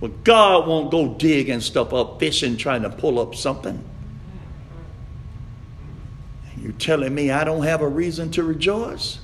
[0.00, 3.84] But God won't go digging stuff up, fishing, trying to pull up something.
[6.72, 9.18] You're telling me I don't have a reason to rejoice?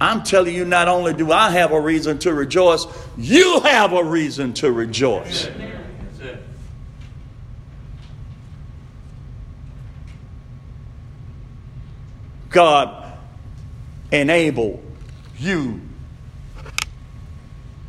[0.00, 4.04] I'm telling you, not only do I have a reason to rejoice, you have a
[4.04, 5.48] reason to rejoice.
[12.50, 13.18] God
[14.12, 14.82] enable
[15.38, 15.80] you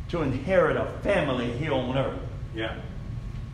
[0.08, 2.18] to inherit a family here on earth.
[2.54, 2.76] Yeah.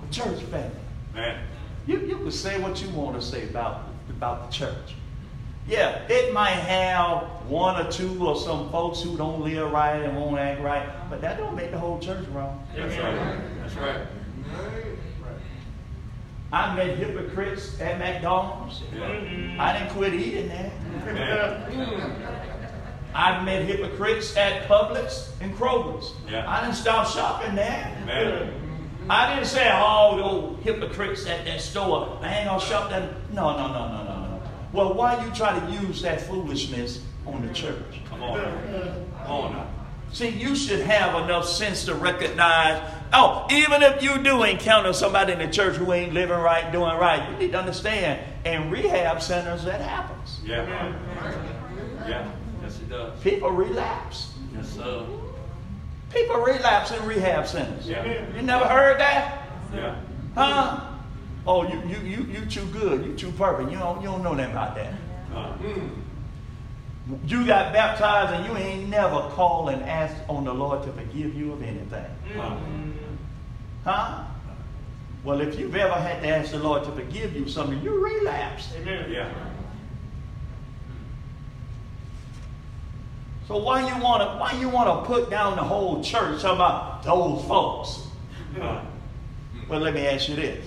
[0.02, 0.70] A church family.
[1.14, 1.44] Man.
[1.86, 4.94] You, you can say what you want to say about about the church.
[5.66, 10.16] Yeah, it might have one or two or some folks who don't live right and
[10.16, 12.66] won't act right, but that don't make the whole church wrong.
[12.76, 13.40] That's right.
[13.60, 14.06] That's right.
[16.52, 18.82] I met hypocrites at McDonald's.
[18.94, 19.56] Yeah.
[19.58, 20.72] I didn't quit eating there.
[21.06, 22.44] Man.
[23.14, 26.12] I've met hypocrites at Publix and Kroger's.
[26.30, 26.48] Yeah.
[26.48, 28.02] I didn't stop shopping there.
[28.06, 28.52] Man.
[29.08, 33.14] I didn't say, oh, those hypocrites at that store, I ain't gonna shop there.
[33.32, 34.03] No, no, no, no, no, no.
[34.74, 38.00] Well, why you try to use that foolishness on the church?
[38.10, 38.40] Come on.
[39.24, 39.70] Come on.
[40.12, 42.82] See, you should have enough sense to recognize,
[43.12, 46.96] oh, even if you do encounter somebody in the church who ain't living right, doing
[46.96, 50.40] right, you need to understand, in rehab centers, that happens.
[50.44, 50.66] Yeah.
[52.08, 52.30] Yeah.
[52.60, 53.20] Yes, it does.
[53.22, 54.34] People relapse.
[54.56, 55.06] Yes, sir.
[56.12, 57.88] People relapse in rehab centers.
[57.88, 58.04] Yeah.
[58.34, 59.48] You never heard that?
[59.72, 60.00] Yeah.
[60.34, 60.93] Huh?
[61.46, 63.04] Oh, you you you you too good.
[63.04, 63.70] You too perfect.
[63.70, 64.94] You don't you don't know nothing about that.
[65.34, 65.52] Uh,
[67.26, 71.34] You got baptized and you ain't never called and asked on the Lord to forgive
[71.34, 72.06] you of anything.
[72.40, 72.56] uh,
[73.84, 74.24] Huh?
[75.22, 78.70] Well, if you've ever had to ask the Lord to forgive you something, you relapsed.
[78.86, 79.28] yeah.
[83.46, 87.44] So why you wanna why you wanna put down the whole church talking about those
[87.44, 88.06] folks?
[88.60, 88.80] Uh,
[89.68, 90.64] Well, let me ask you this: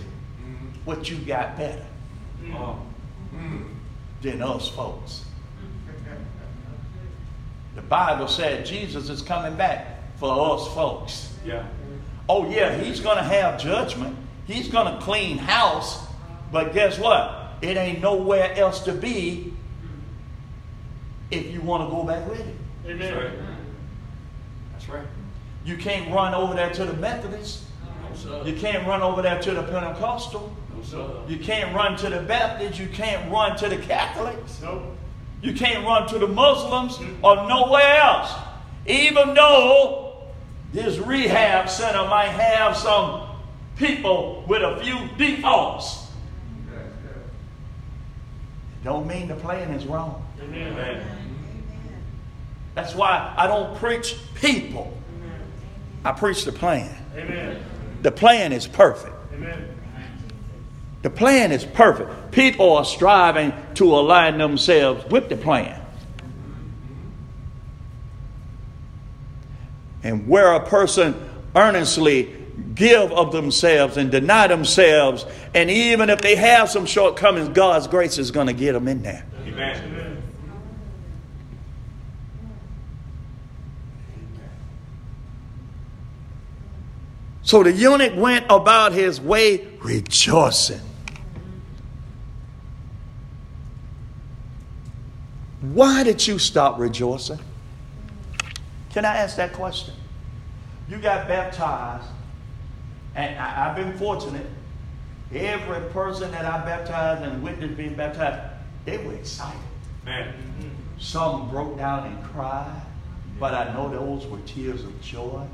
[0.87, 1.85] What you got better
[2.53, 2.79] oh,
[3.31, 3.63] hmm.
[4.21, 5.25] than us folks?
[7.75, 11.33] The Bible said Jesus is coming back for us folks.
[11.45, 11.67] yeah.
[12.29, 14.15] Oh yeah, he's gonna have judgment.
[14.45, 16.07] He's gonna clean house.
[16.53, 17.57] But guess what?
[17.61, 19.51] It ain't nowhere else to be
[21.31, 22.97] if you want to go back with it.
[22.97, 23.31] That's right.
[24.71, 25.05] That's right.
[25.65, 27.65] You can't run over there to the Methodist.
[28.25, 28.45] No.
[28.45, 30.55] You can't run over there to the Pentecostal.
[30.91, 31.23] No.
[31.27, 32.79] You can't run to the Baptists.
[32.79, 34.59] You can't run to the Catholics.
[34.61, 34.83] Nope.
[35.41, 38.33] You can't run to the Muslims or nowhere else.
[38.85, 40.23] Even though
[40.73, 43.27] this rehab center might have some
[43.75, 46.07] people with a few defaults.
[48.83, 50.25] Don't mean the plan is wrong.
[50.41, 51.05] Amen.
[52.73, 54.95] That's why I don't preach people.
[56.05, 56.95] I preach the plan.
[57.15, 57.61] Amen.
[58.01, 59.15] The plan is perfect.
[59.33, 59.76] Amen.
[61.07, 62.31] The plan is perfect.
[62.33, 65.81] People are striving to align themselves with the plan.
[70.03, 71.15] And where a person
[71.55, 72.35] earnestly
[72.75, 78.17] give of themselves and deny themselves, and even if they have some shortcomings, God's grace
[78.17, 79.25] is going to get them in there.
[79.45, 80.21] Amen.
[87.43, 90.81] So the eunuch went about his way rejoicing.
[95.73, 97.39] Why did you stop rejoicing?
[98.91, 99.93] Can I ask that question?
[100.89, 102.07] You got baptized,
[103.15, 104.45] and I, have been fortunate.
[105.33, 108.41] Every person that I baptized and witnessed being baptized,
[108.85, 109.59] they were excited.
[110.05, 110.33] Man.
[110.99, 112.81] Some broke down and cried,
[113.39, 115.45] but I know those were tears of joy.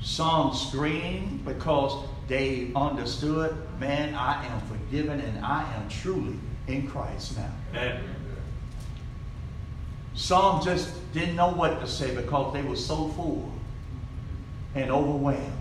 [0.00, 7.36] Some screamed because they understood, man, I am forgiven and I am truly in Christ
[7.36, 7.50] now.
[7.72, 8.00] Man.
[10.18, 13.52] Some just didn't know what to say because they were so full
[14.74, 15.52] and overwhelmed.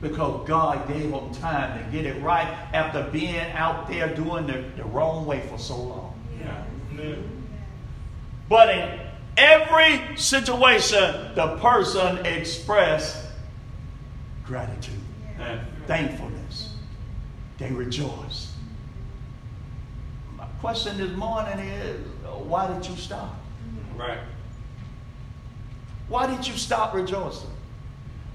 [0.00, 4.64] Because God gave them time to get it right after being out there doing the,
[4.78, 6.18] the wrong way for so long.
[6.40, 7.14] Yeah.
[8.48, 9.00] But in
[9.36, 13.26] every situation, the person expressed
[14.46, 14.94] gratitude,
[15.36, 15.66] Man.
[15.86, 16.74] thankfulness.
[17.58, 18.48] They rejoiced.
[20.38, 23.39] My question this morning is why did you stop?
[23.96, 24.18] Right.
[26.08, 27.50] Why did you stop rejoicing?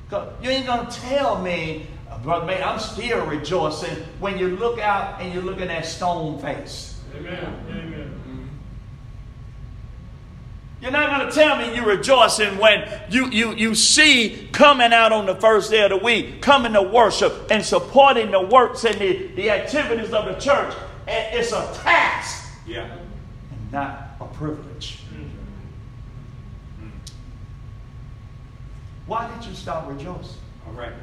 [0.10, 1.88] 'Cause you ain't gonna tell me,
[2.24, 6.99] brother man, I'm still rejoicing when you look out and you're looking at stone face.
[7.18, 7.66] Amen.
[7.70, 8.12] Amen.
[10.82, 15.12] You're not going to tell me you're rejoicing when you, you, you see coming out
[15.12, 18.95] on the first day of the week, coming to worship and supporting the works and
[18.99, 20.76] the, the activities of the church.
[21.08, 22.84] And it's a task Yeah.
[23.51, 24.99] and not a privilege.
[29.08, 30.38] Why did you stop rejoicing?
[30.68, 30.93] All right.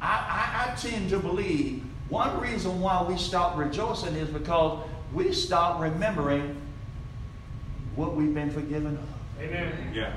[0.00, 5.32] I, I, I tend to believe one reason why we stop rejoicing is because we
[5.32, 6.60] stop remembering
[7.94, 9.42] what we've been forgiven of.
[9.42, 9.92] Amen.
[9.94, 10.12] Yeah.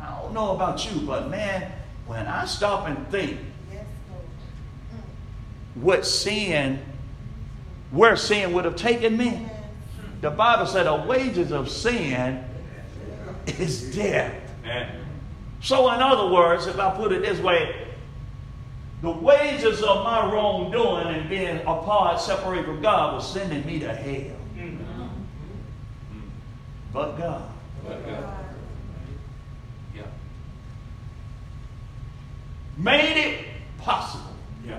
[0.00, 1.70] I don't know about you, but man,
[2.06, 3.78] when I stop and think mm.
[5.76, 6.80] what sin,
[7.90, 9.46] where sin would have taken me,
[10.20, 12.44] the Bible said the wages of sin
[13.46, 14.34] is death.
[15.60, 17.86] So, in other words, if I put it this way,
[19.02, 23.94] the wages of my wrongdoing and being apart, separated from God, was sending me to
[23.94, 24.36] hell.
[26.92, 27.42] But God.
[27.84, 28.34] But God.
[29.96, 30.02] Yeah.
[32.78, 33.44] made it
[33.78, 34.32] possible,
[34.66, 34.78] Yeah.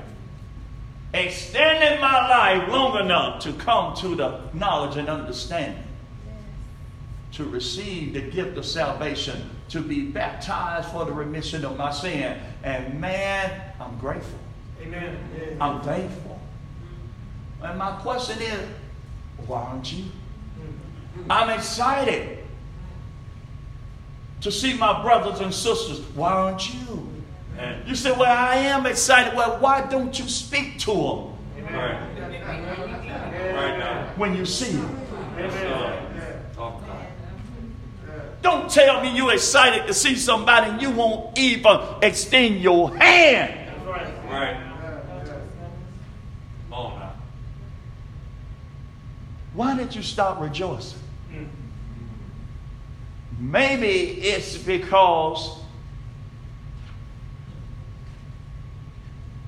[1.13, 5.83] extended my life long enough to come to the knowledge and understanding,
[7.35, 12.39] to receive the gift of salvation, to be baptized for the remission of my sin.
[12.63, 14.39] And man, I'm grateful.
[14.81, 15.17] Amen.
[15.59, 16.39] I'm thankful.
[17.61, 18.67] And my question is,
[19.47, 20.03] why aren't you?
[20.05, 21.31] Mm-hmm.
[21.31, 22.39] I'm excited
[24.41, 25.99] to see my brothers and sisters.
[26.15, 27.09] Why aren't you?
[27.53, 27.83] Amen.
[27.85, 29.35] You say, Well, I am excited.
[29.35, 31.99] Well, why don't you speak to them Right.
[33.53, 34.07] Right now.
[34.15, 34.99] when you see them?
[35.37, 36.53] Yes, Lord.
[36.55, 37.09] Talk about it.
[38.45, 43.71] Don't tell me you're excited to see somebody and you won't even extend your hand.
[43.71, 44.07] That's right.
[44.29, 44.57] Right.
[46.69, 47.13] Come on now.
[49.55, 50.99] Why did you stop rejoicing?
[53.39, 55.57] Maybe it's because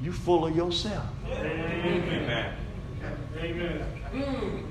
[0.02, 1.06] you full of yourself.
[1.30, 2.56] Amen.
[3.38, 3.80] Amen.
[4.12, 4.67] Hmm.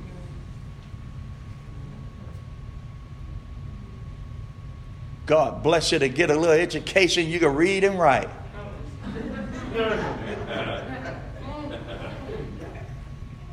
[5.27, 8.29] God bless you to get a little education you can read and write.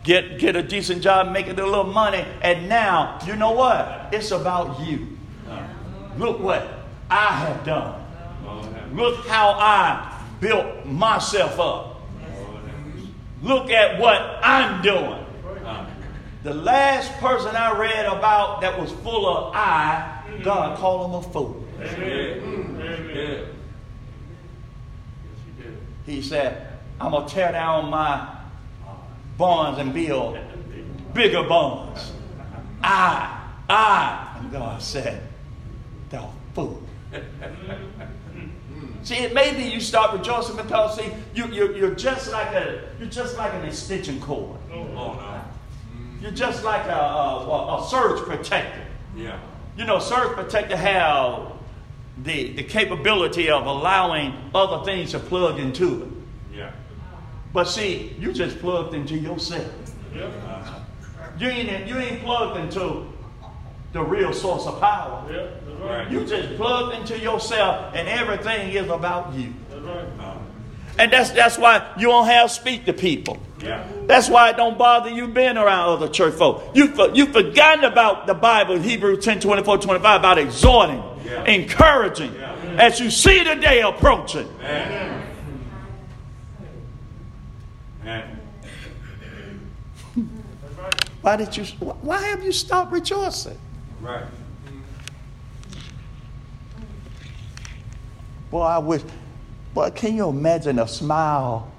[0.04, 4.10] Get, get a decent job, making a little money, and now, you know what?
[4.12, 5.08] It's about you.
[6.18, 6.68] Look what
[7.10, 8.06] I have done.
[8.94, 12.02] Look how I built myself up.
[13.42, 15.26] Look at what I'm doing.
[16.44, 21.34] The last person I read about that was full of I, God called him a
[21.34, 21.63] fool.
[26.06, 26.68] He said,
[27.00, 28.36] I'm going to tear down my
[29.38, 30.38] barns and build
[31.14, 32.12] bigger barns.
[32.82, 34.38] I, I.
[34.40, 35.22] And God said,
[36.10, 36.84] thou fool.
[39.04, 42.90] See, it may be you start rejoicing because see, you, you, you're just like a
[43.00, 44.58] you're just like an extension cord.
[44.72, 45.46] On now.
[46.22, 48.86] You're just like a, a, a, a surge protector.
[49.16, 49.40] Yeah.
[49.78, 51.52] You know, surge protector have
[52.24, 56.58] the, the capability of allowing other things to plug into it.
[56.58, 56.72] Yeah.
[57.54, 59.72] But see, you just plugged into yourself.
[60.16, 60.32] Yep.
[61.40, 63.08] You ain't, you ain't plugged into
[63.92, 65.26] the real source of power.
[65.30, 66.10] That's right.
[66.10, 69.54] You just plugged into yourself, and everything is about you.
[69.70, 70.06] That's right.
[70.20, 70.38] Uh,
[71.00, 73.38] And that's, that's why you don't have speak to people.
[73.62, 73.88] yeah.
[74.06, 76.64] That's why it don't bother you being around other church folk.
[76.76, 81.46] You, for, you forgotten about the Bible, Hebrews 10, 24, 25, about exhorting, Yeah.
[81.46, 82.56] encouraging, Yeah.
[82.78, 84.48] as you see the day approaching.
[84.60, 85.22] Amen.
[88.02, 88.40] Amen.
[91.22, 93.58] Why did you, why have you stopped rejoicing?
[94.02, 94.26] Right.
[98.52, 99.02] Boy, I wish,
[99.74, 101.72] boy, can you imagine a smile?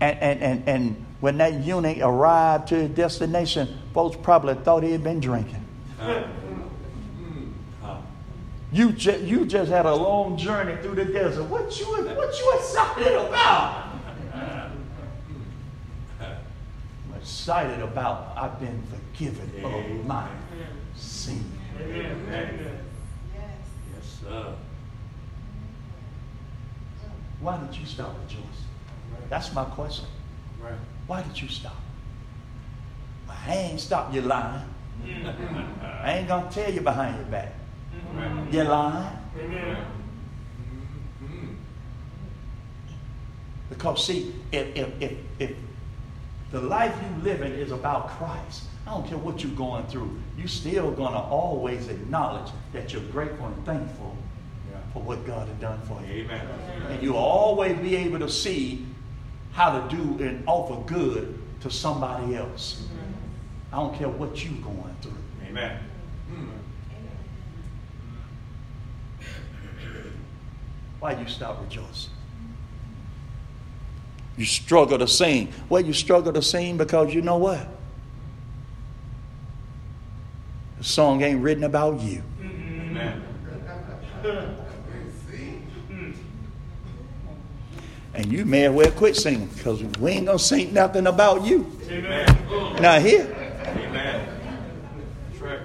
[0.00, 4.90] And, and, and, and when that eunuch arrived to his destination, folks probably thought he
[4.90, 5.64] had been drinking.
[6.00, 6.24] Uh,
[8.72, 11.44] You just, you just had a long journey through the desert.
[11.44, 13.88] What you, what you excited about?
[16.24, 20.26] I'm excited about I've been forgiven of my
[20.96, 21.44] sin.
[21.78, 22.16] Amen.
[22.28, 22.78] Amen.
[23.34, 23.42] Yes.
[23.94, 24.54] yes, sir.
[27.40, 28.46] Why did you stop rejoicing?
[29.28, 30.06] That's my question.
[30.62, 30.72] Right.
[31.06, 31.76] Why did you stop?
[33.28, 34.64] I ain't stop you lying.
[35.82, 37.52] I ain't gonna tell you behind your back.
[38.14, 38.52] Right.
[38.52, 39.18] You lying.
[39.38, 39.84] Amen.
[43.68, 45.50] Because see, if if if, if
[46.50, 50.48] the life you living is about Christ, I don't care what you're going through, you're
[50.48, 54.14] still gonna always acknowledge that you're grateful and thankful
[54.70, 54.78] Yeah.
[54.92, 56.24] for what God has done for you.
[56.24, 56.46] Amen.
[56.90, 58.84] And you'll always be able to see
[59.52, 62.82] how to do and offer good to somebody else.
[62.84, 63.74] Mm-hmm.
[63.74, 65.16] I don't care what you're going through.
[65.48, 65.78] Amen.
[71.02, 72.12] Why you stop rejoicing?
[74.36, 75.52] You struggle to sing.
[75.68, 77.66] Well, you struggle to sing because you know what?
[80.78, 82.22] The song ain't written about you.
[82.40, 83.20] Amen.
[88.14, 91.46] And you may as well quit singing because we ain't going to sing nothing about
[91.46, 91.66] you.
[91.88, 92.26] Amen.
[92.78, 93.24] Now, here,
[93.66, 94.28] Amen.
[95.30, 95.60] That's right.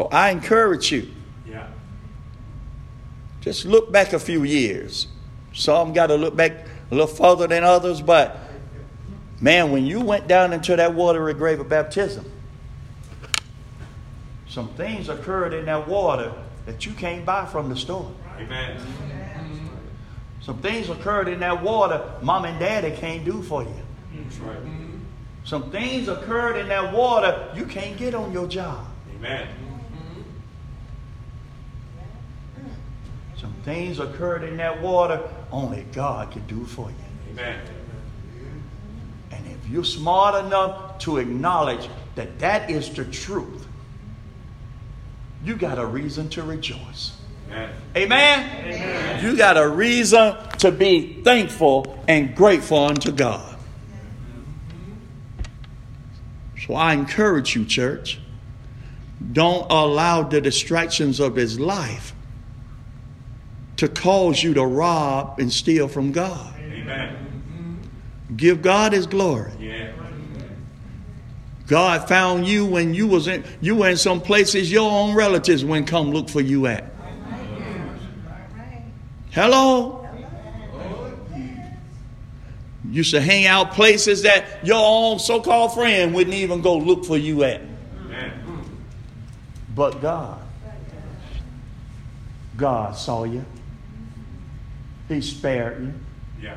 [0.00, 1.08] So I encourage you
[1.46, 1.66] Yeah.
[3.42, 5.08] just look back a few years.
[5.52, 6.52] Some got to look back
[6.90, 8.38] a little further than others, but
[9.42, 12.24] man, when you went down into that watery grave of baptism,
[14.48, 16.32] some things occurred in that water
[16.64, 18.10] that you can't buy from the store.
[18.38, 18.80] Amen.
[20.40, 23.82] Some things occurred in that water mom and daddy can't do for you.
[24.14, 24.56] That's right.
[25.44, 28.86] Some things occurred in that water you can't get on your job.
[29.14, 29.46] Amen.
[33.64, 35.20] Things occurred in that water
[35.52, 36.96] only God could do for you.
[37.32, 37.60] Amen.
[39.30, 43.66] And if you're smart enough to acknowledge that that is the truth,
[45.44, 47.16] you got a reason to rejoice.
[47.50, 47.70] Amen.
[47.96, 49.24] Amen?
[49.24, 53.56] You got a reason to be thankful and grateful unto God.
[56.66, 58.20] So I encourage you, church,
[59.32, 62.14] don't allow the distractions of this life
[63.80, 66.54] to cause you to rob and steal from God.
[66.60, 67.80] Amen.
[68.36, 69.52] Give God his glory.
[69.58, 69.92] Yeah.
[71.66, 75.64] God found you when you was in you were in some places your own relatives
[75.64, 76.92] wouldn't come look for you at.
[79.30, 80.06] Hello?
[82.90, 87.16] Used to hang out places that your own so-called friend wouldn't even go look for
[87.16, 87.62] you at.
[89.74, 90.42] But God.
[92.58, 93.42] God saw you.
[95.10, 95.92] He spared you.
[96.40, 96.56] Yeah.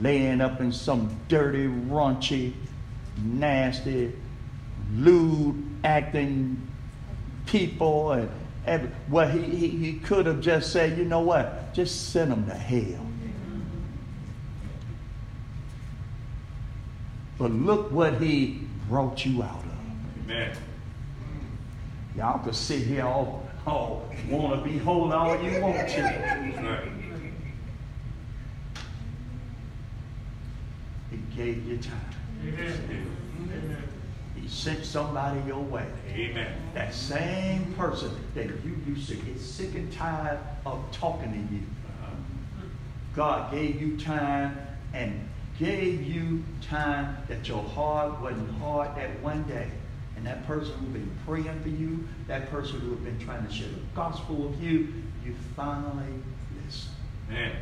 [0.00, 2.52] laying up in some dirty, raunchy,
[3.24, 4.12] nasty,
[4.94, 6.68] lewd acting
[7.46, 8.30] people and
[8.66, 12.46] every, well he, he, he could have just said you know what just send them
[12.46, 13.04] to hell
[17.38, 20.56] but look what he brought you out of Amen.
[22.16, 26.88] y'all could sit here all, all want to be holy all you want to right.
[31.10, 32.00] he gave you time
[32.44, 33.08] Amen.
[33.48, 33.82] Amen.
[34.40, 36.52] he sent somebody your way Amen.
[36.74, 41.62] That same person that you used to get sick and tired of talking to you.
[42.02, 42.66] Uh-huh.
[43.14, 44.58] God gave you time
[44.92, 49.68] and gave you time that your heart wasn't hard that one day.
[50.22, 53.52] And that person who'd been praying for you, that person who had been trying to
[53.52, 54.94] share the gospel with you,
[55.26, 56.14] you finally
[56.64, 56.92] listen.
[57.28, 57.56] Amen.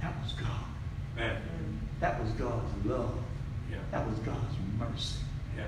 [0.00, 0.50] That was God.
[1.16, 1.80] Amen.
[1.98, 3.18] That was God's love.
[3.68, 3.78] Yeah.
[3.90, 5.16] That was God's mercy.
[5.56, 5.64] Yeah.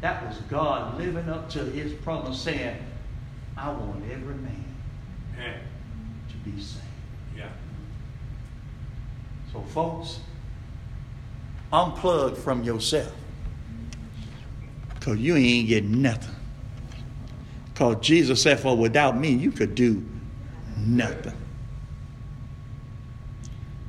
[0.00, 2.76] That was God living up to his promise saying,
[3.56, 4.64] I want every man
[5.36, 5.60] Amen.
[6.28, 6.82] to be saved.
[7.36, 7.50] Yeah.
[9.52, 10.20] So, folks,
[11.72, 13.12] unplug from yourself.
[14.94, 16.34] Because you ain't getting nothing.
[17.72, 20.04] Because Jesus said, For without me, you could do
[20.76, 21.32] nothing.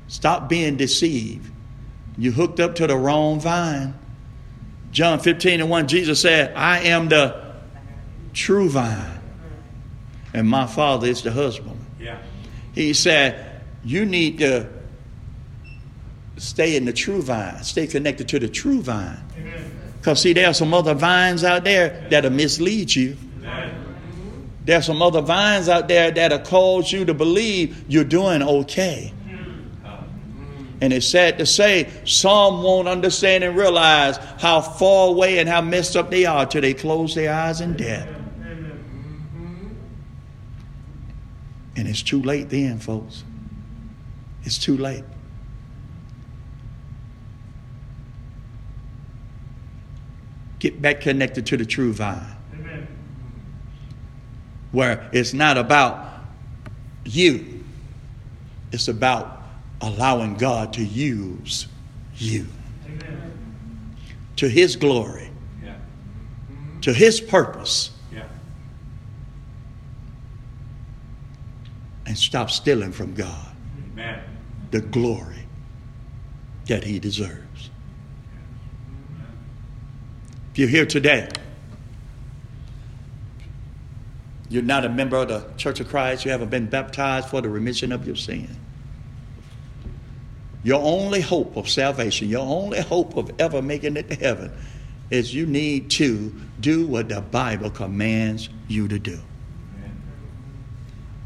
[0.07, 1.51] Stop being deceived.
[2.18, 3.93] You hooked up to the wrong vine.
[4.91, 7.53] John 15 and 1, Jesus said, I am the
[8.34, 9.22] true vine,
[10.34, 11.86] and my Father is the husbandman.
[11.99, 12.22] Yeah.
[12.74, 14.68] He said, You need to
[16.38, 19.19] stay in the true vine, stay connected to the true vine.
[19.99, 23.15] Because, see, there are some other vines out there that'll mislead you.
[23.39, 24.49] Amen.
[24.65, 29.13] There's some other vines out there that'll cause you to believe you're doing okay.
[30.82, 35.61] And it's sad to say, some won't understand and realize how far away and how
[35.61, 38.07] messed up they are till they close their eyes in death.
[41.75, 43.23] And it's too late then, folks.
[44.43, 45.03] It's too late.
[50.62, 52.22] Get back connected to the true vine,
[52.53, 52.88] Amen.
[54.72, 56.07] where it's not about
[57.03, 57.64] you,
[58.72, 59.41] it's about
[59.82, 61.66] allowing God to use
[62.16, 62.45] you
[62.86, 63.95] Amen.
[64.36, 65.32] to His glory,
[65.64, 65.74] Yeah.
[66.82, 68.26] to His purpose, Yeah.
[72.05, 73.55] and stop stealing from God
[73.93, 74.20] Amen.
[74.70, 75.47] the glory
[76.68, 77.50] that He deserves.
[80.51, 81.29] If you're here today,
[84.49, 87.47] you're not a member of the Church of Christ, you haven't been baptized for the
[87.47, 88.49] remission of your sin.
[90.63, 94.51] Your only hope of salvation, your only hope of ever making it to heaven
[95.09, 99.19] is you need to do what the Bible commands you to do.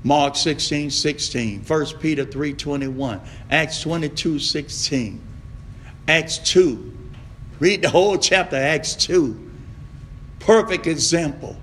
[0.03, 5.21] Mark 16, 16, 1 Peter 3, 21, Acts 22, 16,
[6.07, 7.04] Acts 2.
[7.59, 9.51] Read the whole chapter, Acts 2.
[10.39, 11.55] Perfect example.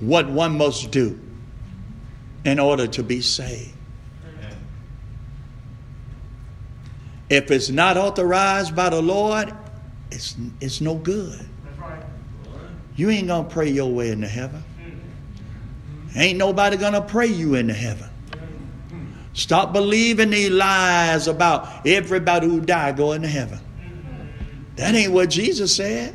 [0.00, 1.18] What one must do
[2.44, 3.74] in order to be saved.
[7.30, 9.52] If it's not authorized by the Lord,
[10.10, 11.40] it's, it's no good.
[11.78, 12.02] Right.
[12.96, 14.62] You ain't gonna pray your way into heaven.
[16.14, 18.08] Ain't nobody gonna pray you into heaven.
[19.32, 23.58] Stop believing these lies about everybody who died going to heaven.
[24.76, 26.14] That ain't what Jesus said.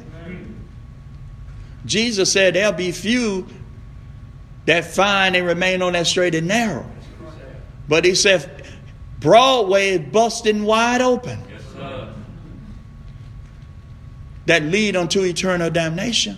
[1.86, 3.48] Jesus said there'll be few
[4.66, 6.90] that find and remain on that straight and narrow.
[7.88, 8.64] But he said
[9.20, 11.40] Broadway is busting wide open
[14.46, 16.38] that lead unto eternal damnation.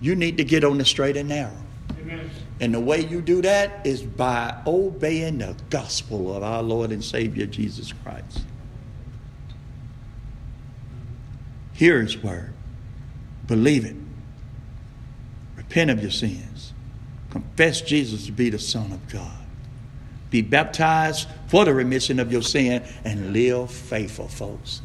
[0.00, 1.56] You need to get on the straight and narrow.
[1.98, 2.30] Amen.
[2.64, 7.04] And the way you do that is by obeying the gospel of our Lord and
[7.04, 8.40] Savior Jesus Christ.
[11.74, 12.54] Hear his word.
[13.46, 13.96] Believe it.
[15.56, 16.72] Repent of your sins.
[17.28, 19.44] Confess Jesus to be the Son of God.
[20.30, 24.80] Be baptized for the remission of your sin and live faithful, folks.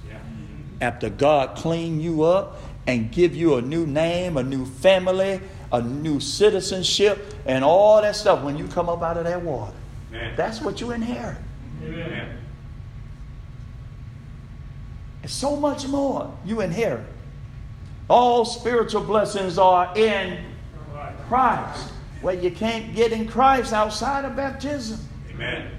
[0.81, 5.39] After God clean you up and give you a new name, a new family,
[5.71, 9.73] a new citizenship, and all that stuff when you come up out of that water.
[10.09, 10.33] Amen.
[10.35, 11.37] That's what you inherit.
[11.83, 12.01] Amen.
[12.01, 12.37] Amen.
[15.21, 17.05] And so much more you inherit.
[18.09, 20.43] All spiritual blessings are in
[21.27, 21.91] Christ.
[22.21, 24.99] Well, you can't get in Christ outside of baptism.
[25.31, 25.61] Amen.
[25.61, 25.78] Amen.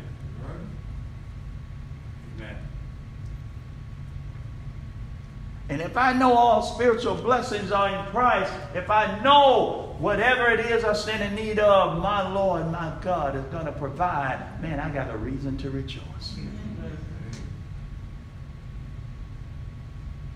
[5.71, 10.59] And if I know all spiritual blessings are in Christ, if I know whatever it
[10.61, 14.81] is I stand in need of, my Lord, my God is going to provide, man,
[14.81, 16.37] I got a reason to rejoice.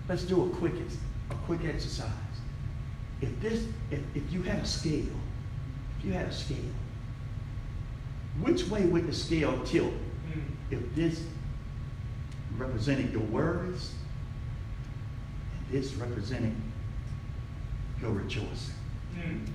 [0.09, 0.75] Let's do a quick,
[1.31, 2.09] a quick exercise.
[3.21, 5.17] If this, if, if you had a scale,
[5.99, 6.59] if you had a scale,
[8.41, 9.93] which way would the scale tilt
[10.25, 10.41] Mm.
[10.71, 11.23] if this
[12.57, 13.93] represented your worries
[15.75, 16.55] and this represented
[18.01, 18.75] your rejoicing?
[19.19, 19.47] Mm.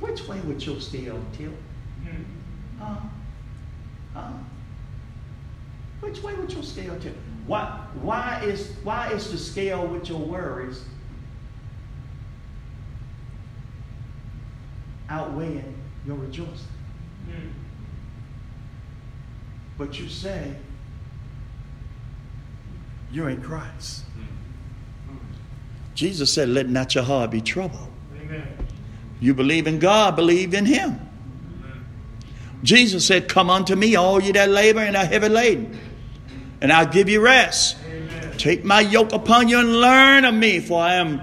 [0.00, 1.54] Which way would your scale tilt?
[2.04, 2.24] Mm.
[2.78, 2.96] Huh?
[4.14, 4.32] Huh?
[6.00, 7.16] Which way would your scale tilt?
[7.46, 10.84] Why, why, is, why is the scale with your worries
[15.08, 15.74] outweighing
[16.06, 16.66] your rejoicing?
[17.30, 17.50] Mm.
[19.78, 20.54] But you say
[23.12, 24.02] you're in Christ.
[25.96, 27.88] Jesus said, Let not your heart be troubled.
[28.20, 28.46] Amen.
[29.18, 31.00] You believe in God, believe in Him.
[32.62, 35.80] Jesus said, Come unto me, all you that labor and are heavy laden,
[36.60, 37.78] and I'll give you rest.
[37.88, 38.36] Amen.
[38.36, 41.22] Take my yoke upon you and learn of me, for I am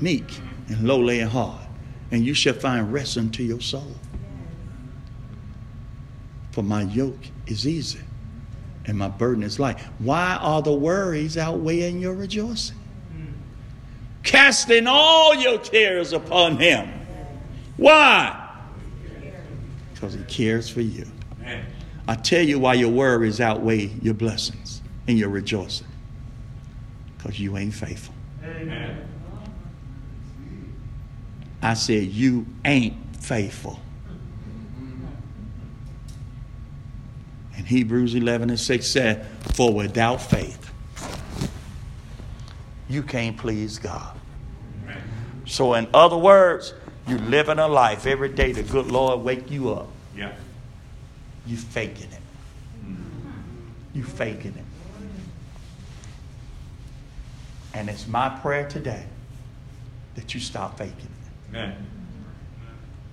[0.00, 1.60] meek and lowly in heart,
[2.10, 3.94] and you shall find rest unto your soul.
[6.52, 8.00] For my yoke is easy
[8.86, 9.78] and my burden is light.
[9.98, 12.78] Why are the worries outweighing your rejoicing?
[14.26, 16.90] Casting all your cares upon him.
[17.76, 18.42] Why?
[19.94, 21.06] Because he cares for you.
[22.08, 25.86] I tell you why your worries outweigh your blessings and your rejoicing.
[27.16, 28.14] Because you ain't faithful.
[28.44, 29.08] Amen.
[31.62, 33.80] I said, you ain't faithful.
[37.56, 40.72] And Hebrews 11 and 6 said, For without faith,
[42.88, 44.15] you can't please God.
[45.46, 46.74] So, in other words,
[47.06, 49.88] you're living a life every day the good Lord wake you up.
[50.14, 50.32] Yeah.
[51.46, 52.20] You faking it.
[53.94, 54.64] You faking it.
[57.72, 59.04] And it's my prayer today
[60.14, 61.86] that you stop faking it Amen.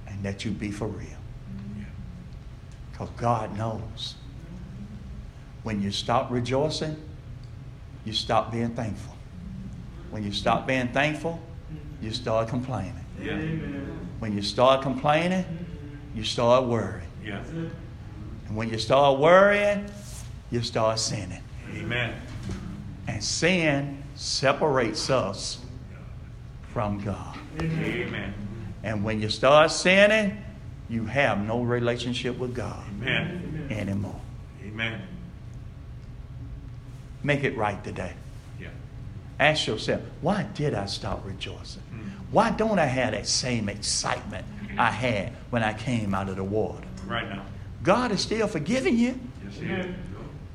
[0.07, 1.07] and that you be for real.
[2.91, 4.15] Because God knows.
[5.63, 6.95] When you stop rejoicing,
[8.05, 9.15] you stop being thankful.
[10.11, 11.41] When you stop being thankful,
[12.03, 13.05] you start complaining.
[13.21, 13.31] Yeah.
[13.31, 14.09] Amen.
[14.19, 15.45] When you start complaining,
[16.13, 17.07] you start worrying.
[17.23, 17.41] Yeah.
[18.47, 19.89] And when you start worrying,
[20.51, 21.41] you start sinning.
[21.73, 22.13] Amen.
[23.07, 25.59] And sin separates us
[26.73, 27.37] from God.
[27.61, 28.33] Amen.
[28.83, 30.37] And when you start sinning,
[30.89, 33.67] you have no relationship with God Amen.
[33.71, 34.19] anymore.
[34.65, 35.01] Amen.
[37.23, 38.13] Make it right today.
[38.59, 38.67] Yeah.
[39.39, 41.83] Ask yourself, why did I stop rejoicing?
[42.33, 44.43] Why don't I have that same excitement
[44.77, 46.83] I had when I came out of the water?
[47.05, 47.45] Right now.
[47.83, 49.19] God is still forgiving you.
[49.45, 49.95] Yes, he is.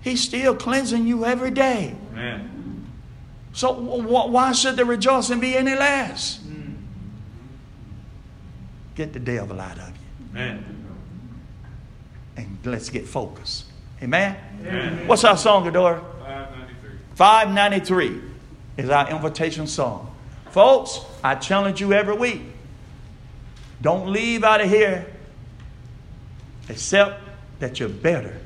[0.01, 1.95] He's still cleansing you every day.
[2.13, 2.85] Amen.
[3.53, 6.41] So wh- wh- why should the rejoicing be any less?
[8.97, 10.65] Get the devil out of you Amen.
[12.37, 13.67] and let's get focused.
[14.03, 14.37] Amen?
[14.63, 15.07] Amen.
[15.07, 16.03] What's our song, Adora?
[16.25, 16.91] 593.
[17.15, 18.21] 593
[18.79, 20.13] is our invitation song.
[20.51, 22.43] Folks, I challenge you every week.
[23.83, 25.07] Don't leave out of here
[26.69, 27.21] except
[27.61, 28.37] that you're better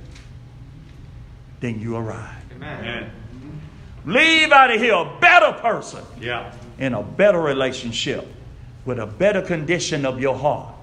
[1.60, 2.52] than you arrived.
[2.56, 3.10] Amen.
[4.04, 6.52] Leave out of here a better person Yeah.
[6.78, 8.26] in a better relationship
[8.84, 10.74] with a better condition of your heart.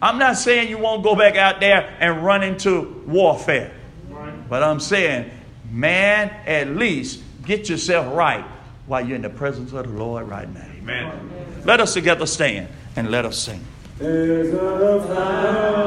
[0.00, 3.72] I'm not saying you won't go back out there and run into warfare.
[4.48, 5.30] But I'm saying,
[5.70, 8.44] man, at least get yourself right
[8.86, 10.66] while you're in the presence of the Lord right now.
[10.82, 11.62] Amen.
[11.64, 13.64] Let us together stand and let us sing.